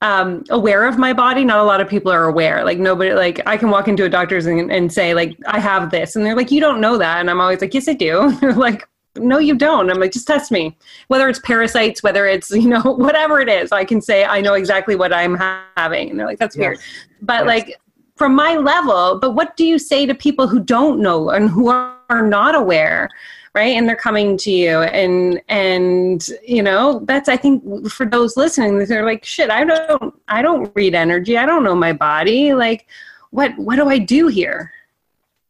[0.00, 1.44] um, aware of my body.
[1.44, 2.64] Not a lot of people are aware.
[2.64, 5.90] Like nobody, like I can walk into a doctor's and, and say like I have
[5.90, 8.32] this, and they're like, you don't know that, and I'm always like, yes, I do.
[8.40, 9.90] they're like, no, you don't.
[9.90, 10.76] I'm like, just test me.
[11.08, 14.54] Whether it's parasites, whether it's you know whatever it is, I can say I know
[14.54, 15.36] exactly what I'm
[15.76, 16.60] having, and they're like, that's yes.
[16.60, 16.78] weird.
[17.22, 17.46] But yes.
[17.46, 17.76] like
[18.16, 21.68] from my level, but what do you say to people who don't know and who
[21.68, 23.08] are, are not aware?
[23.54, 23.76] Right?
[23.76, 24.82] And they're coming to you.
[24.82, 30.14] And and you know that's i think for those listening they're like shit i don't
[30.28, 31.36] i don't read energy.
[31.36, 32.54] I don't know my body.
[32.54, 32.86] Like
[33.30, 34.72] what what do i do here?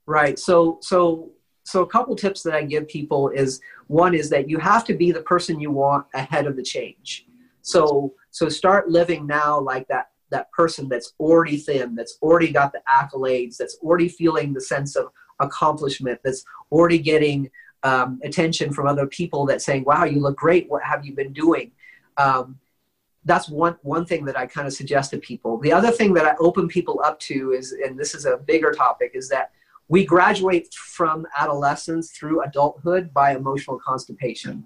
[0.06, 0.38] Right.
[0.38, 1.30] So so
[1.64, 4.94] so a couple tips that i give people is one is that you have to
[4.94, 7.26] be the person you want ahead of the change.
[7.62, 12.72] So so start living now like that that person that's already thin that's already got
[12.72, 15.06] the accolades that's already feeling the sense of
[15.40, 17.50] accomplishment that's already getting
[17.82, 20.68] um, attention from other people that saying, "Wow, you look great.
[20.68, 21.72] What have you been doing?"
[22.16, 22.58] Um,
[23.24, 25.58] that's one one thing that I kind of suggest to people.
[25.58, 28.72] The other thing that I open people up to is, and this is a bigger
[28.72, 29.52] topic, is that
[29.88, 34.64] we graduate from adolescence through adulthood by emotional constipation.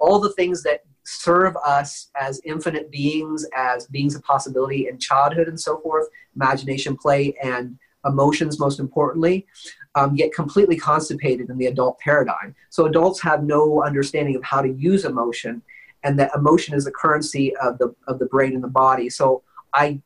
[0.00, 5.48] All the things that serve us as infinite beings, as beings of possibility in childhood
[5.48, 9.46] and so forth, imagination, play, and emotions, most importantly,
[9.94, 12.54] um, completely constipated in the adult paradigm.
[12.70, 15.62] So adults have no understanding of how to use emotion,
[16.02, 19.08] and that emotion is the currency of the of the brain and the body.
[19.08, 19.42] So
[19.72, 20.00] I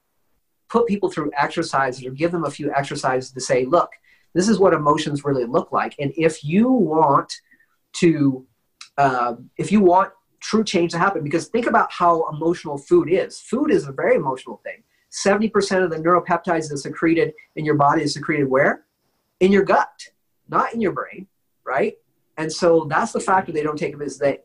[0.68, 3.90] put people through exercises or give them a few exercises to say, look,
[4.34, 7.32] this is what emotions really look like, and if you want
[7.94, 8.46] to,
[8.98, 13.40] uh, if you want true change to happen, because think about how emotional food is.
[13.40, 14.82] Food is a very emotional thing.
[15.10, 18.84] 70% of the neuropeptides that are secreted in your body is secreted where?
[19.40, 20.08] In your gut,
[20.48, 21.26] not in your brain,
[21.64, 21.94] right?
[22.36, 24.44] And so that's the factor they don't take of is that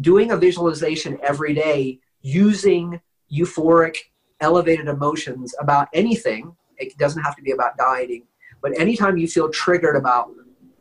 [0.00, 3.00] doing a visualization every day using
[3.32, 3.96] euphoric,
[4.40, 8.24] elevated emotions about anything, it doesn't have to be about dieting,
[8.62, 10.30] but anytime you feel triggered about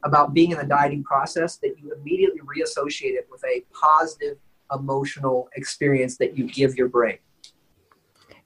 [0.05, 4.37] about being in the dieting process, that you immediately reassociate it with a positive
[4.71, 7.17] emotional experience that you give your brain.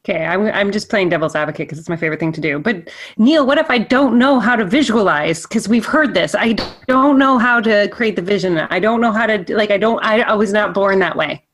[0.06, 2.60] Okay, I'm, I'm just playing devil's advocate because it's my favorite thing to do.
[2.60, 5.44] But Neal, what if I don't know how to visualize?
[5.44, 6.36] Because we've heard this.
[6.36, 6.54] I
[6.88, 8.58] don't know how to create the vision.
[8.58, 9.72] I don't know how to like.
[9.72, 10.04] I don't.
[10.04, 11.46] I, I was not born that way.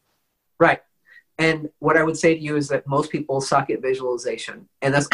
[0.59, 0.81] Right.
[1.37, 4.95] And what I would say to you is that most people suck at visualization, and
[4.95, 5.07] that's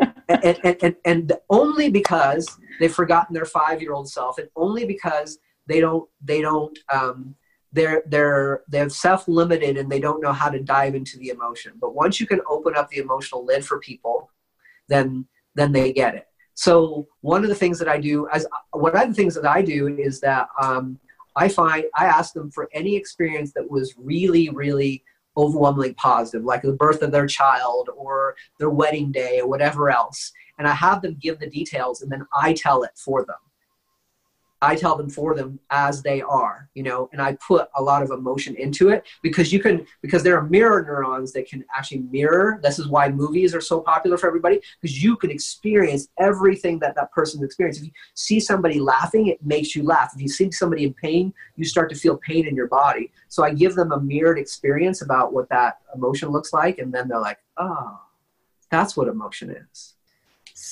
[0.28, 5.80] and, and, and, and only because they've forgotten their five-year-old self and only because they
[5.80, 7.34] don't they don't um,
[7.72, 11.72] they're they're they're self-limited and they don't know how to dive into the emotion.
[11.80, 14.30] But once you can open up the emotional lid for people
[14.88, 16.26] then then they get it.
[16.54, 19.62] So one of the things that i do as one of the things that i
[19.62, 20.98] do is that um,
[21.34, 25.02] i find i ask them for any experience that was really really
[25.36, 30.30] overwhelmingly positive like the birth of their child or their wedding day or whatever else.
[30.58, 33.42] And i have them give the details and then i tell it for them
[34.62, 38.04] I tell them for them as they are, you know, and I put a lot
[38.04, 42.02] of emotion into it because you can, because there are mirror neurons that can actually
[42.12, 42.60] mirror.
[42.62, 46.94] This is why movies are so popular for everybody because you can experience everything that
[46.94, 47.82] that person experiences.
[47.82, 50.12] If you see somebody laughing, it makes you laugh.
[50.14, 53.10] If you see somebody in pain, you start to feel pain in your body.
[53.28, 57.08] So I give them a mirrored experience about what that emotion looks like, and then
[57.08, 58.00] they're like, oh,
[58.70, 59.94] that's what emotion is.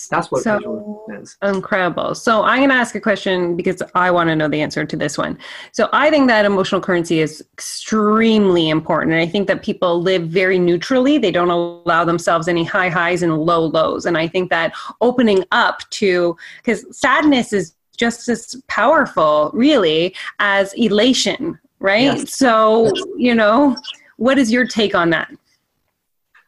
[0.08, 1.36] That's what so is.
[1.42, 2.14] Incredible.
[2.14, 4.96] So I'm going to ask a question because I want to know the answer to
[4.96, 5.38] this one.
[5.72, 9.12] So I think that emotional currency is extremely important.
[9.12, 11.18] And I think that people live very neutrally.
[11.18, 14.06] They don't allow themselves any high highs and low lows.
[14.06, 20.72] And I think that opening up to, because sadness is just as powerful, really, as
[20.74, 22.02] elation, right?
[22.02, 22.34] Yes.
[22.34, 23.76] So, you know,
[24.16, 25.30] what is your take on that?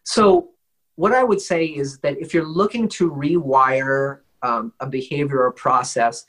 [0.04, 0.48] So
[0.96, 5.52] what I would say is that if you're looking to rewire um, a behavior or
[5.52, 6.24] process,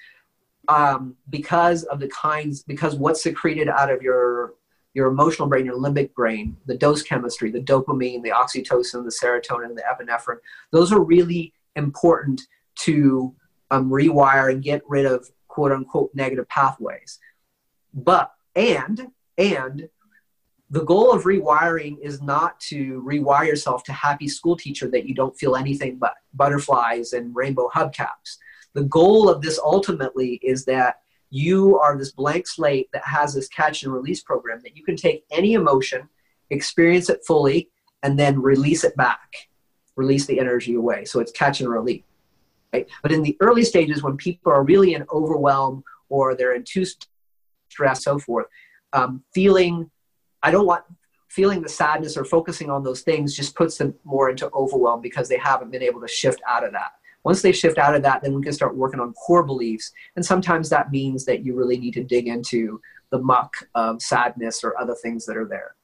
[0.68, 4.54] um, because of the kinds, because what's secreted out of your
[4.94, 9.76] your emotional brain, your limbic brain, the dose chemistry, the dopamine, the oxytocin, the serotonin,
[9.76, 10.38] the epinephrine,
[10.72, 12.40] those are really important
[12.76, 13.34] to
[13.72, 17.20] um, rewire and get rid of quote unquote negative pathways.
[17.94, 19.08] But and
[19.38, 19.90] and
[20.70, 25.14] the goal of rewiring is not to rewire yourself to happy school teacher that you
[25.14, 28.38] don't feel anything but butterflies and rainbow hubcaps.
[28.74, 33.48] The goal of this ultimately is that you are this blank slate that has this
[33.48, 36.08] catch and release program that you can take any emotion,
[36.50, 37.70] experience it fully,
[38.04, 39.50] and then release it back,
[39.96, 41.06] release the energy away.
[41.06, 42.04] So it's catch and release.
[42.72, 42.88] Right?
[43.02, 46.86] But in the early stages, when people are really in overwhelm or they're in too
[47.70, 48.48] stress, so forth,
[48.94, 49.90] um, feeling
[50.44, 50.84] I don't want
[51.30, 55.28] feeling the sadness or focusing on those things just puts them more into overwhelm because
[55.28, 56.92] they haven't been able to shift out of that.
[57.24, 59.92] Once they shift out of that, then we can start working on core beliefs.
[60.16, 62.80] And sometimes that means that you really need to dig into
[63.10, 65.76] the muck of sadness or other things that are there.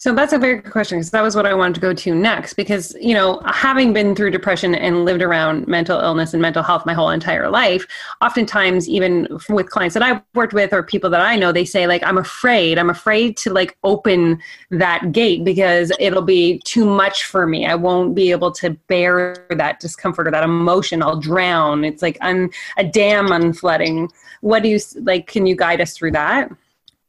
[0.00, 2.14] So that's a very good question because that was what I wanted to go to
[2.14, 2.54] next.
[2.54, 6.86] Because, you know, having been through depression and lived around mental illness and mental health
[6.86, 7.86] my whole entire life,
[8.22, 11.86] oftentimes, even with clients that I've worked with or people that I know, they say,
[11.86, 12.78] like, I'm afraid.
[12.78, 14.40] I'm afraid to, like, open
[14.70, 17.66] that gate because it'll be too much for me.
[17.66, 21.02] I won't be able to bear that discomfort or that emotion.
[21.02, 21.84] I'll drown.
[21.84, 24.10] It's like I'm a dam unflooding.
[24.40, 26.50] What do you, like, can you guide us through that?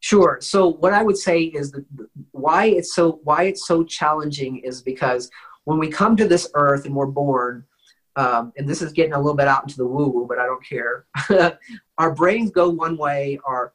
[0.02, 0.40] Sure.
[0.42, 1.86] So what I would say is that
[2.32, 5.30] why it's so why it's so challenging is because
[5.66, 7.66] when we come to this earth and we're born,
[8.16, 10.48] um, and this is getting a little bit out into the woo woo, but I
[10.48, 11.06] don't care.
[12.00, 13.74] our brains go one way, our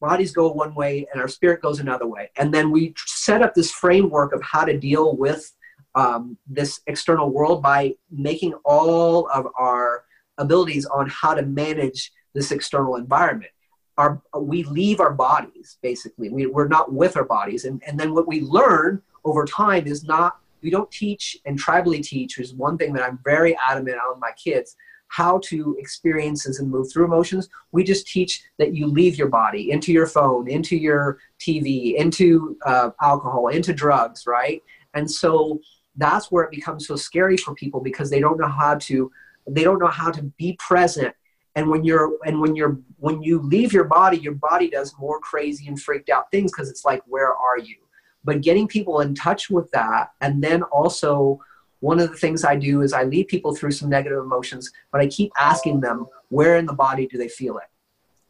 [0.00, 2.30] bodies go one way, and our spirit goes another way.
[2.38, 5.54] And then we set up this framework of how to deal with
[5.94, 10.04] um, this external world by making all of our
[10.38, 13.52] abilities on how to manage this external environment
[13.98, 16.28] our we leave our bodies basically.
[16.28, 17.64] We, we're not with our bodies.
[17.64, 22.02] And, and then what we learn over time is not we don't teach and tribally
[22.02, 24.76] teach is one thing that i'm very adamant on my kids
[25.12, 27.50] how to experiences and move through emotions.
[27.70, 32.56] We just teach that you leave your body into your phone into your tv into
[32.64, 34.62] uh, alcohol into drugs right?
[34.94, 35.60] And so
[35.96, 39.12] that's where it becomes so scary for people because they don't know how to
[39.46, 41.14] they don't know how to be present
[41.54, 45.20] and when you're and when you're when you leave your body your body does more
[45.20, 47.76] crazy and freaked out things because it's like where are you?
[48.24, 51.40] But getting people in touch with that and then also
[51.80, 55.00] one of the things i do is i lead people through some negative emotions but
[55.00, 57.68] i keep asking them where in the body do they feel it?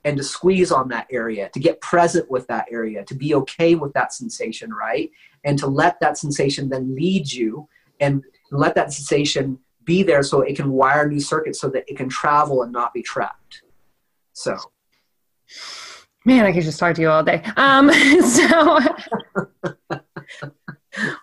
[0.05, 3.77] And to squeeze on that area to get present with that area to be okay
[3.77, 5.11] with that sensation right?
[5.45, 7.69] And to let that sensation then lead you
[8.01, 11.97] and let that sensation be there so it can wire new circuits so that it
[11.97, 13.63] can travel and not be trapped.
[14.33, 14.57] So,
[16.25, 17.43] man, I could just talk to you all day.
[17.57, 18.79] Um, so,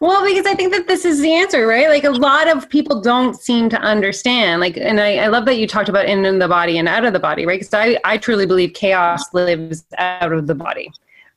[0.02, 1.90] well, because I think that this is the answer, right?
[1.90, 4.62] Like a lot of people don't seem to understand.
[4.62, 7.06] Like, and I, I love that you talked about in, in the body and out
[7.06, 7.60] of the body, right?
[7.60, 10.92] Because I, I truly believe chaos lives out of the body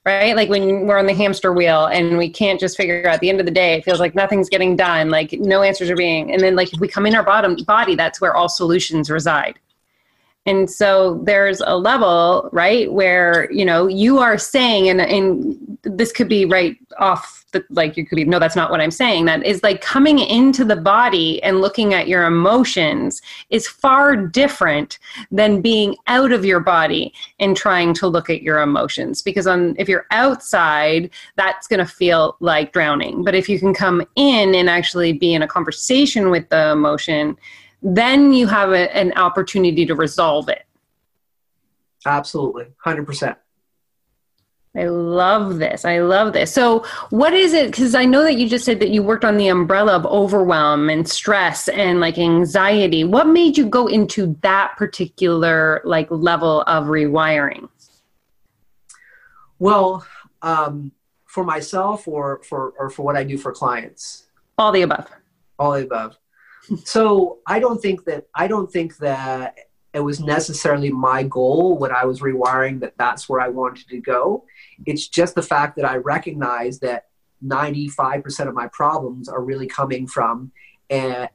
[0.05, 0.35] right?
[0.35, 3.41] Like when we're on the hamster wheel and we can't just figure out the end
[3.41, 6.33] of the day, it feels like nothing's getting done, like no answers are being.
[6.33, 9.59] And then like if we come in our bottom body, that's where all solutions reside.
[10.45, 16.11] And so there's a level, right, where you know you are saying, and and this
[16.13, 19.27] could be right off the like you could be no, that's not what I'm saying.
[19.27, 24.99] That is like coming into the body and looking at your emotions is far different
[25.31, 29.23] than being out of your body and trying to look at your emotions.
[29.23, 33.23] Because on if you're outside, that's going to feel like drowning.
[33.23, 37.37] But if you can come in and actually be in a conversation with the emotion
[37.83, 40.65] then you have a, an opportunity to resolve it.
[42.07, 43.37] Absolutely, 100%.
[44.75, 45.85] I love this.
[45.85, 46.51] I love this.
[46.51, 47.71] So, what is it?
[47.71, 50.89] Because I know that you just said that you worked on the umbrella of overwhelm
[50.89, 53.05] and stress and like anxiety.
[53.05, 57.69] What made you go into that particular like level of rewiring?
[59.59, 60.07] Well,
[60.41, 60.93] um,
[61.27, 64.25] for myself or for or for what I do for clients.
[64.57, 65.07] All the above.
[65.59, 66.17] All the above
[66.85, 69.57] so I don't think that I don't think that
[69.93, 73.99] it was necessarily my goal when I was rewiring that that's where I wanted to
[73.99, 74.45] go.
[74.87, 77.09] It's just the fact that I recognize that
[77.45, 80.53] 95% of my problems are really coming from
[80.91, 81.27] uh,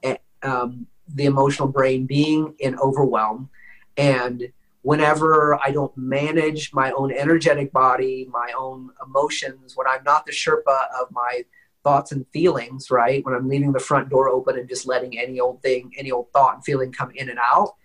[0.42, 3.50] um, the emotional brain being in overwhelm.
[3.96, 4.52] And
[4.82, 10.32] whenever I don't manage my own energetic body, my own emotions, when I'm not the
[10.32, 11.44] Sherpa of my
[11.88, 13.24] thoughts and feelings, right?
[13.24, 16.28] When I'm leaving the front door open and just letting any old thing, any old
[16.34, 17.76] thought and feeling come in and out,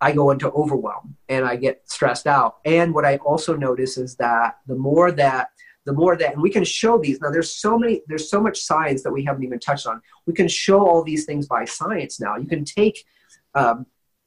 [0.00, 2.56] I go into overwhelm and I get stressed out.
[2.64, 5.50] And what I also notice is that the more that
[5.84, 8.58] the more that and we can show these now there's so many there's so much
[8.60, 12.20] science that we haven't even touched on we can show all these things by science
[12.20, 13.06] now you can take
[13.54, 13.86] um,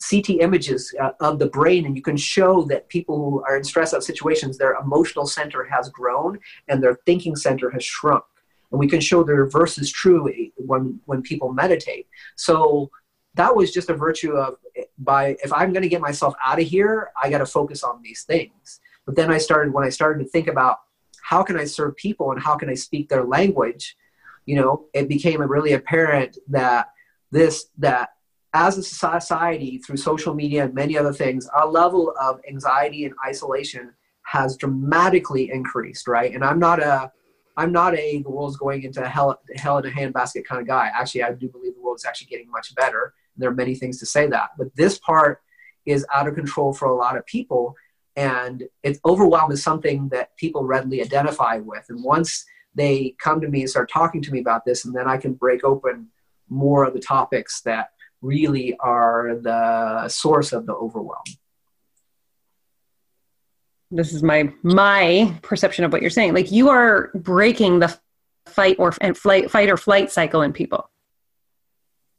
[0.10, 3.64] ct images uh, of the brain and you can show that people who are in
[3.64, 8.24] stress out situations their emotional center has grown and their thinking center has shrunk
[8.72, 12.08] and we can show the reverse is true eh, when when people meditate.
[12.36, 12.90] So
[13.36, 16.60] that was just a virtue of eh, by if i'm going to get myself out
[16.60, 18.80] of here i got to focus on these things.
[19.06, 20.80] But then i started when i started to think about
[21.22, 23.98] how can i serve people and how can i speak their language
[24.46, 26.90] you know it became really apparent that
[27.32, 28.10] this that
[28.54, 33.14] as a society through social media and many other things our level of anxiety and
[33.26, 33.94] isolation
[34.24, 36.34] has dramatically increased right?
[36.34, 37.12] And i'm not a
[37.58, 40.90] I'm not a the world's going into hell hell in a handbasket kind of guy.
[40.94, 43.14] Actually, I do believe the world is actually getting much better.
[43.36, 45.42] And There are many things to say that, but this part
[45.86, 47.76] is out of control for a lot of people,
[48.16, 51.86] and it's overwhelm is something that people readily identify with.
[51.90, 52.46] And once
[52.76, 55.34] they come to me and start talking to me about this, and then I can
[55.34, 56.08] break open
[56.50, 57.92] more of the topics that
[58.22, 61.24] really are the source of the overwhelm
[63.92, 66.34] this is my my perception of what you're saying.
[66.34, 67.98] Like you are breaking the
[68.48, 70.90] fight or and flight fight or flight cycle in people.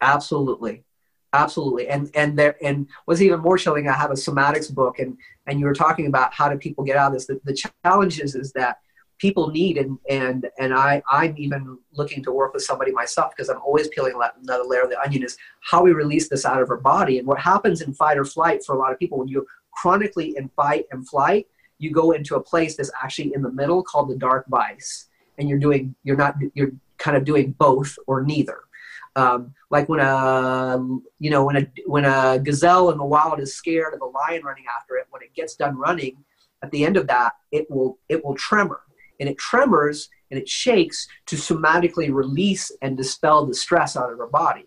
[0.01, 0.85] Absolutely.
[1.33, 1.89] Absolutely.
[1.89, 5.17] And and there and what's even more chilling i have a somatics book and
[5.47, 7.27] and you were talking about how do people get out of this.
[7.27, 8.79] The, the challenges is that
[9.19, 13.49] people need and and and i i'm even looking to work with somebody myself because
[13.49, 16.69] i'm always peeling another layer of the onion is how we release this out of
[16.69, 17.19] our body.
[17.19, 20.37] And what happens in fight or flight for a lot of people when you're chronically
[20.37, 21.47] in fight and flight
[21.83, 25.09] you go into a place that's actually in the middle called the dark vice
[25.39, 28.61] and you're doing you're not you're kind of doing both or neither.
[29.17, 30.79] Um, like when a
[31.19, 34.43] you know when a when a gazelle in the wild is scared of a lion
[34.45, 36.17] running after it when it gets done running
[36.63, 38.81] at the end of that it will it will tremor.
[39.21, 44.19] And it tremors and it shakes to somatically release and dispel the stress out of
[44.19, 44.67] our body.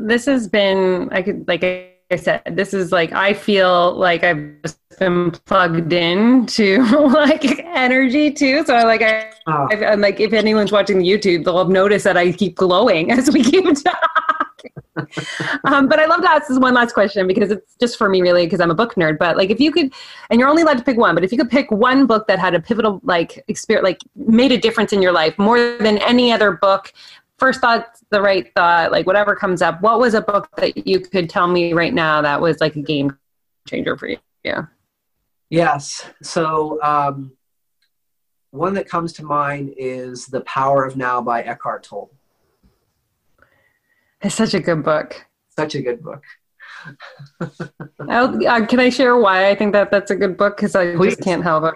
[0.00, 4.62] This has been I could like I said, this is like I feel like I've
[4.62, 8.64] just been plugged in to like energy too.
[8.64, 9.68] So like I, oh.
[9.70, 13.30] I'm like if anyone's watching the YouTube, they'll have noticed that I keep glowing as
[13.30, 14.17] we keep talking.
[15.64, 18.22] Um, but I love to ask this one last question because it's just for me
[18.22, 19.18] really because I'm a book nerd.
[19.18, 19.92] But like if you could,
[20.30, 22.38] and you're only allowed to pick one, but if you could pick one book that
[22.38, 26.32] had a pivotal like experience, like made a difference in your life more than any
[26.32, 26.92] other book,
[27.38, 30.98] first thoughts the right thought like whatever comes up what was a book that you
[30.98, 33.16] could tell me right now that was like a game
[33.68, 34.16] changer for you?
[34.42, 34.62] Yeah
[35.50, 36.08] yes.
[36.22, 37.32] So um,
[38.50, 42.10] one that comes to mind is the power of now by eckhart tolle
[44.22, 45.26] it's such a good book.
[45.56, 46.22] Such a good book.
[48.08, 50.56] Uh, can i share why i think that that's a good book?
[50.56, 51.16] Because i Please.
[51.16, 51.74] just can't help it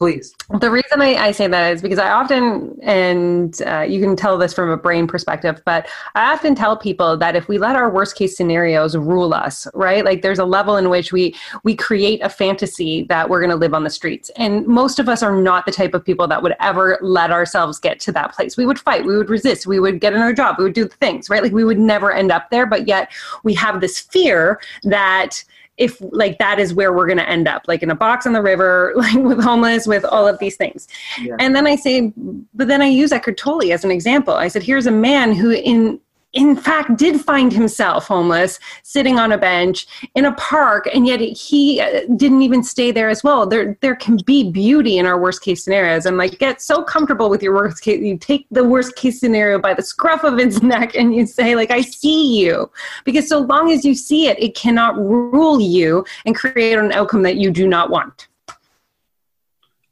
[0.00, 0.34] Please.
[0.60, 4.38] The reason I, I, say that is because I often, and uh, you can tell
[4.38, 7.90] this from a brain perspective, but I often tell people that if we let our
[7.90, 10.02] worst case scenarios rule us, right?
[10.02, 13.56] Like there's a level in which we we create a fantasy that we're going to
[13.56, 16.42] live on the streets, and most of us are not the type of people that
[16.42, 18.56] would ever let ourselves get to that place.
[18.56, 20.96] We would fight, we would resist, we would get another job, we would do the
[20.96, 21.42] things, right?
[21.42, 25.44] Like we would never end up there, but yet we have this fear that
[25.80, 28.34] if like that is where we're going to end up like in a box on
[28.34, 30.86] the river like with homeless with all of these things
[31.20, 31.34] yeah.
[31.40, 32.12] and then i say
[32.54, 35.50] but then i use eckhart tolle as an example i said here's a man who
[35.50, 35.98] in
[36.32, 41.20] in fact did find himself homeless sitting on a bench in a park and yet
[41.20, 43.46] he uh, didn't even stay there as well.
[43.46, 46.06] There there can be beauty in our worst case scenarios.
[46.06, 49.58] And like get so comfortable with your worst case you take the worst case scenario
[49.58, 52.70] by the scruff of its neck and you say like i see you.
[53.04, 57.22] Because so long as you see it it cannot rule you and create an outcome
[57.22, 58.28] that you do not want.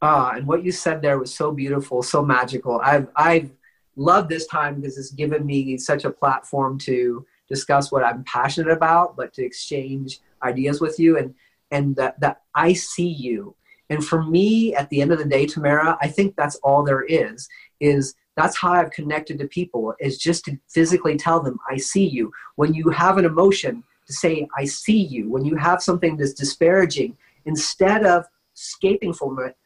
[0.01, 2.81] Ah and what you said there was so beautiful so magical.
[2.81, 3.51] I've i've
[3.99, 8.71] love this time because it's given me such a platform to discuss what I'm passionate
[8.71, 11.35] about, but to exchange ideas with you and
[11.71, 13.55] and that that I see you.
[13.91, 17.05] And for me, at the end of the day, Tamara, I think that's all there
[17.05, 17.49] is.
[17.81, 22.07] Is that's how I've connected to people is just to physically tell them I see
[22.07, 22.33] you.
[22.57, 25.31] When you have an emotion, to say I see you.
[25.31, 28.25] When you have something that's disparaging, instead of
[28.57, 29.57] escaping from it,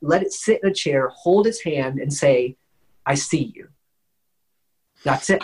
[0.00, 2.56] let it sit in a chair, hold its hand, and say
[3.06, 3.68] I see you.
[5.04, 5.42] That's it.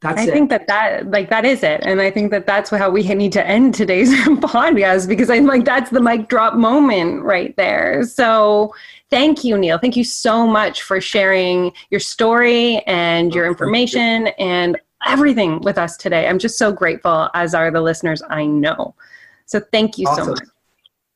[0.00, 0.32] That's I it.
[0.32, 3.32] think that that like that is it, and I think that that's how we need
[3.34, 8.02] to end today's podcast because I'm like that's the mic drop moment right there.
[8.04, 8.74] So
[9.10, 9.78] thank you, Neal.
[9.78, 14.76] Thank you so much for sharing your story and your information and
[15.06, 16.26] everything with us today.
[16.26, 18.96] I'm just so grateful, as are the listeners I know.
[19.46, 20.24] So thank you awesome.
[20.24, 20.48] so much.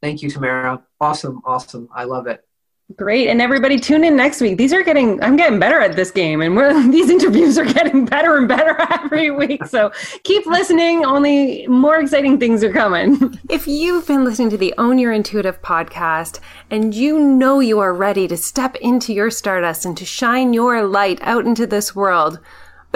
[0.01, 0.81] Thank you, Tamara.
[1.01, 1.89] Awesome, awesome.
[1.93, 2.46] I love it.
[2.95, 3.27] Great.
[3.27, 4.59] And everybody tune in next week.
[4.59, 8.05] These are getting, I'm getting better at this game and we're, these interviews are getting
[8.05, 9.67] better and better every week.
[9.67, 9.91] So
[10.23, 11.05] keep listening.
[11.05, 13.39] Only more exciting things are coming.
[13.51, 17.95] If you've been listening to the Own Your Intuitive podcast and you know you are
[17.95, 22.39] ready to step into your stardust and to shine your light out into this world,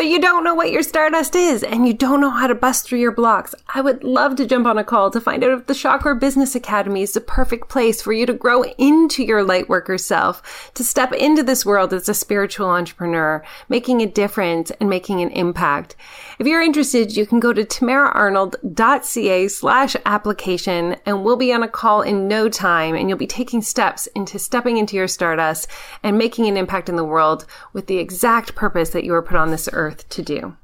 [0.00, 2.86] but you don't know what your stardust is and you don't know how to bust
[2.86, 5.66] through your blocks, I would love to jump on a call to find out if
[5.66, 10.00] the Chakra Business Academy is the perfect place for you to grow into your lightworker
[10.00, 15.20] self, to step into this world as a spiritual entrepreneur, making a difference and making
[15.20, 15.96] an impact.
[16.40, 21.68] If you're interested, you can go to tamaraarnold.ca slash application and we'll be on a
[21.68, 25.68] call in no time and you'll be taking steps into stepping into your stardust
[26.02, 29.36] and making an impact in the world with the exact purpose that you were put
[29.36, 30.56] on this earth to do.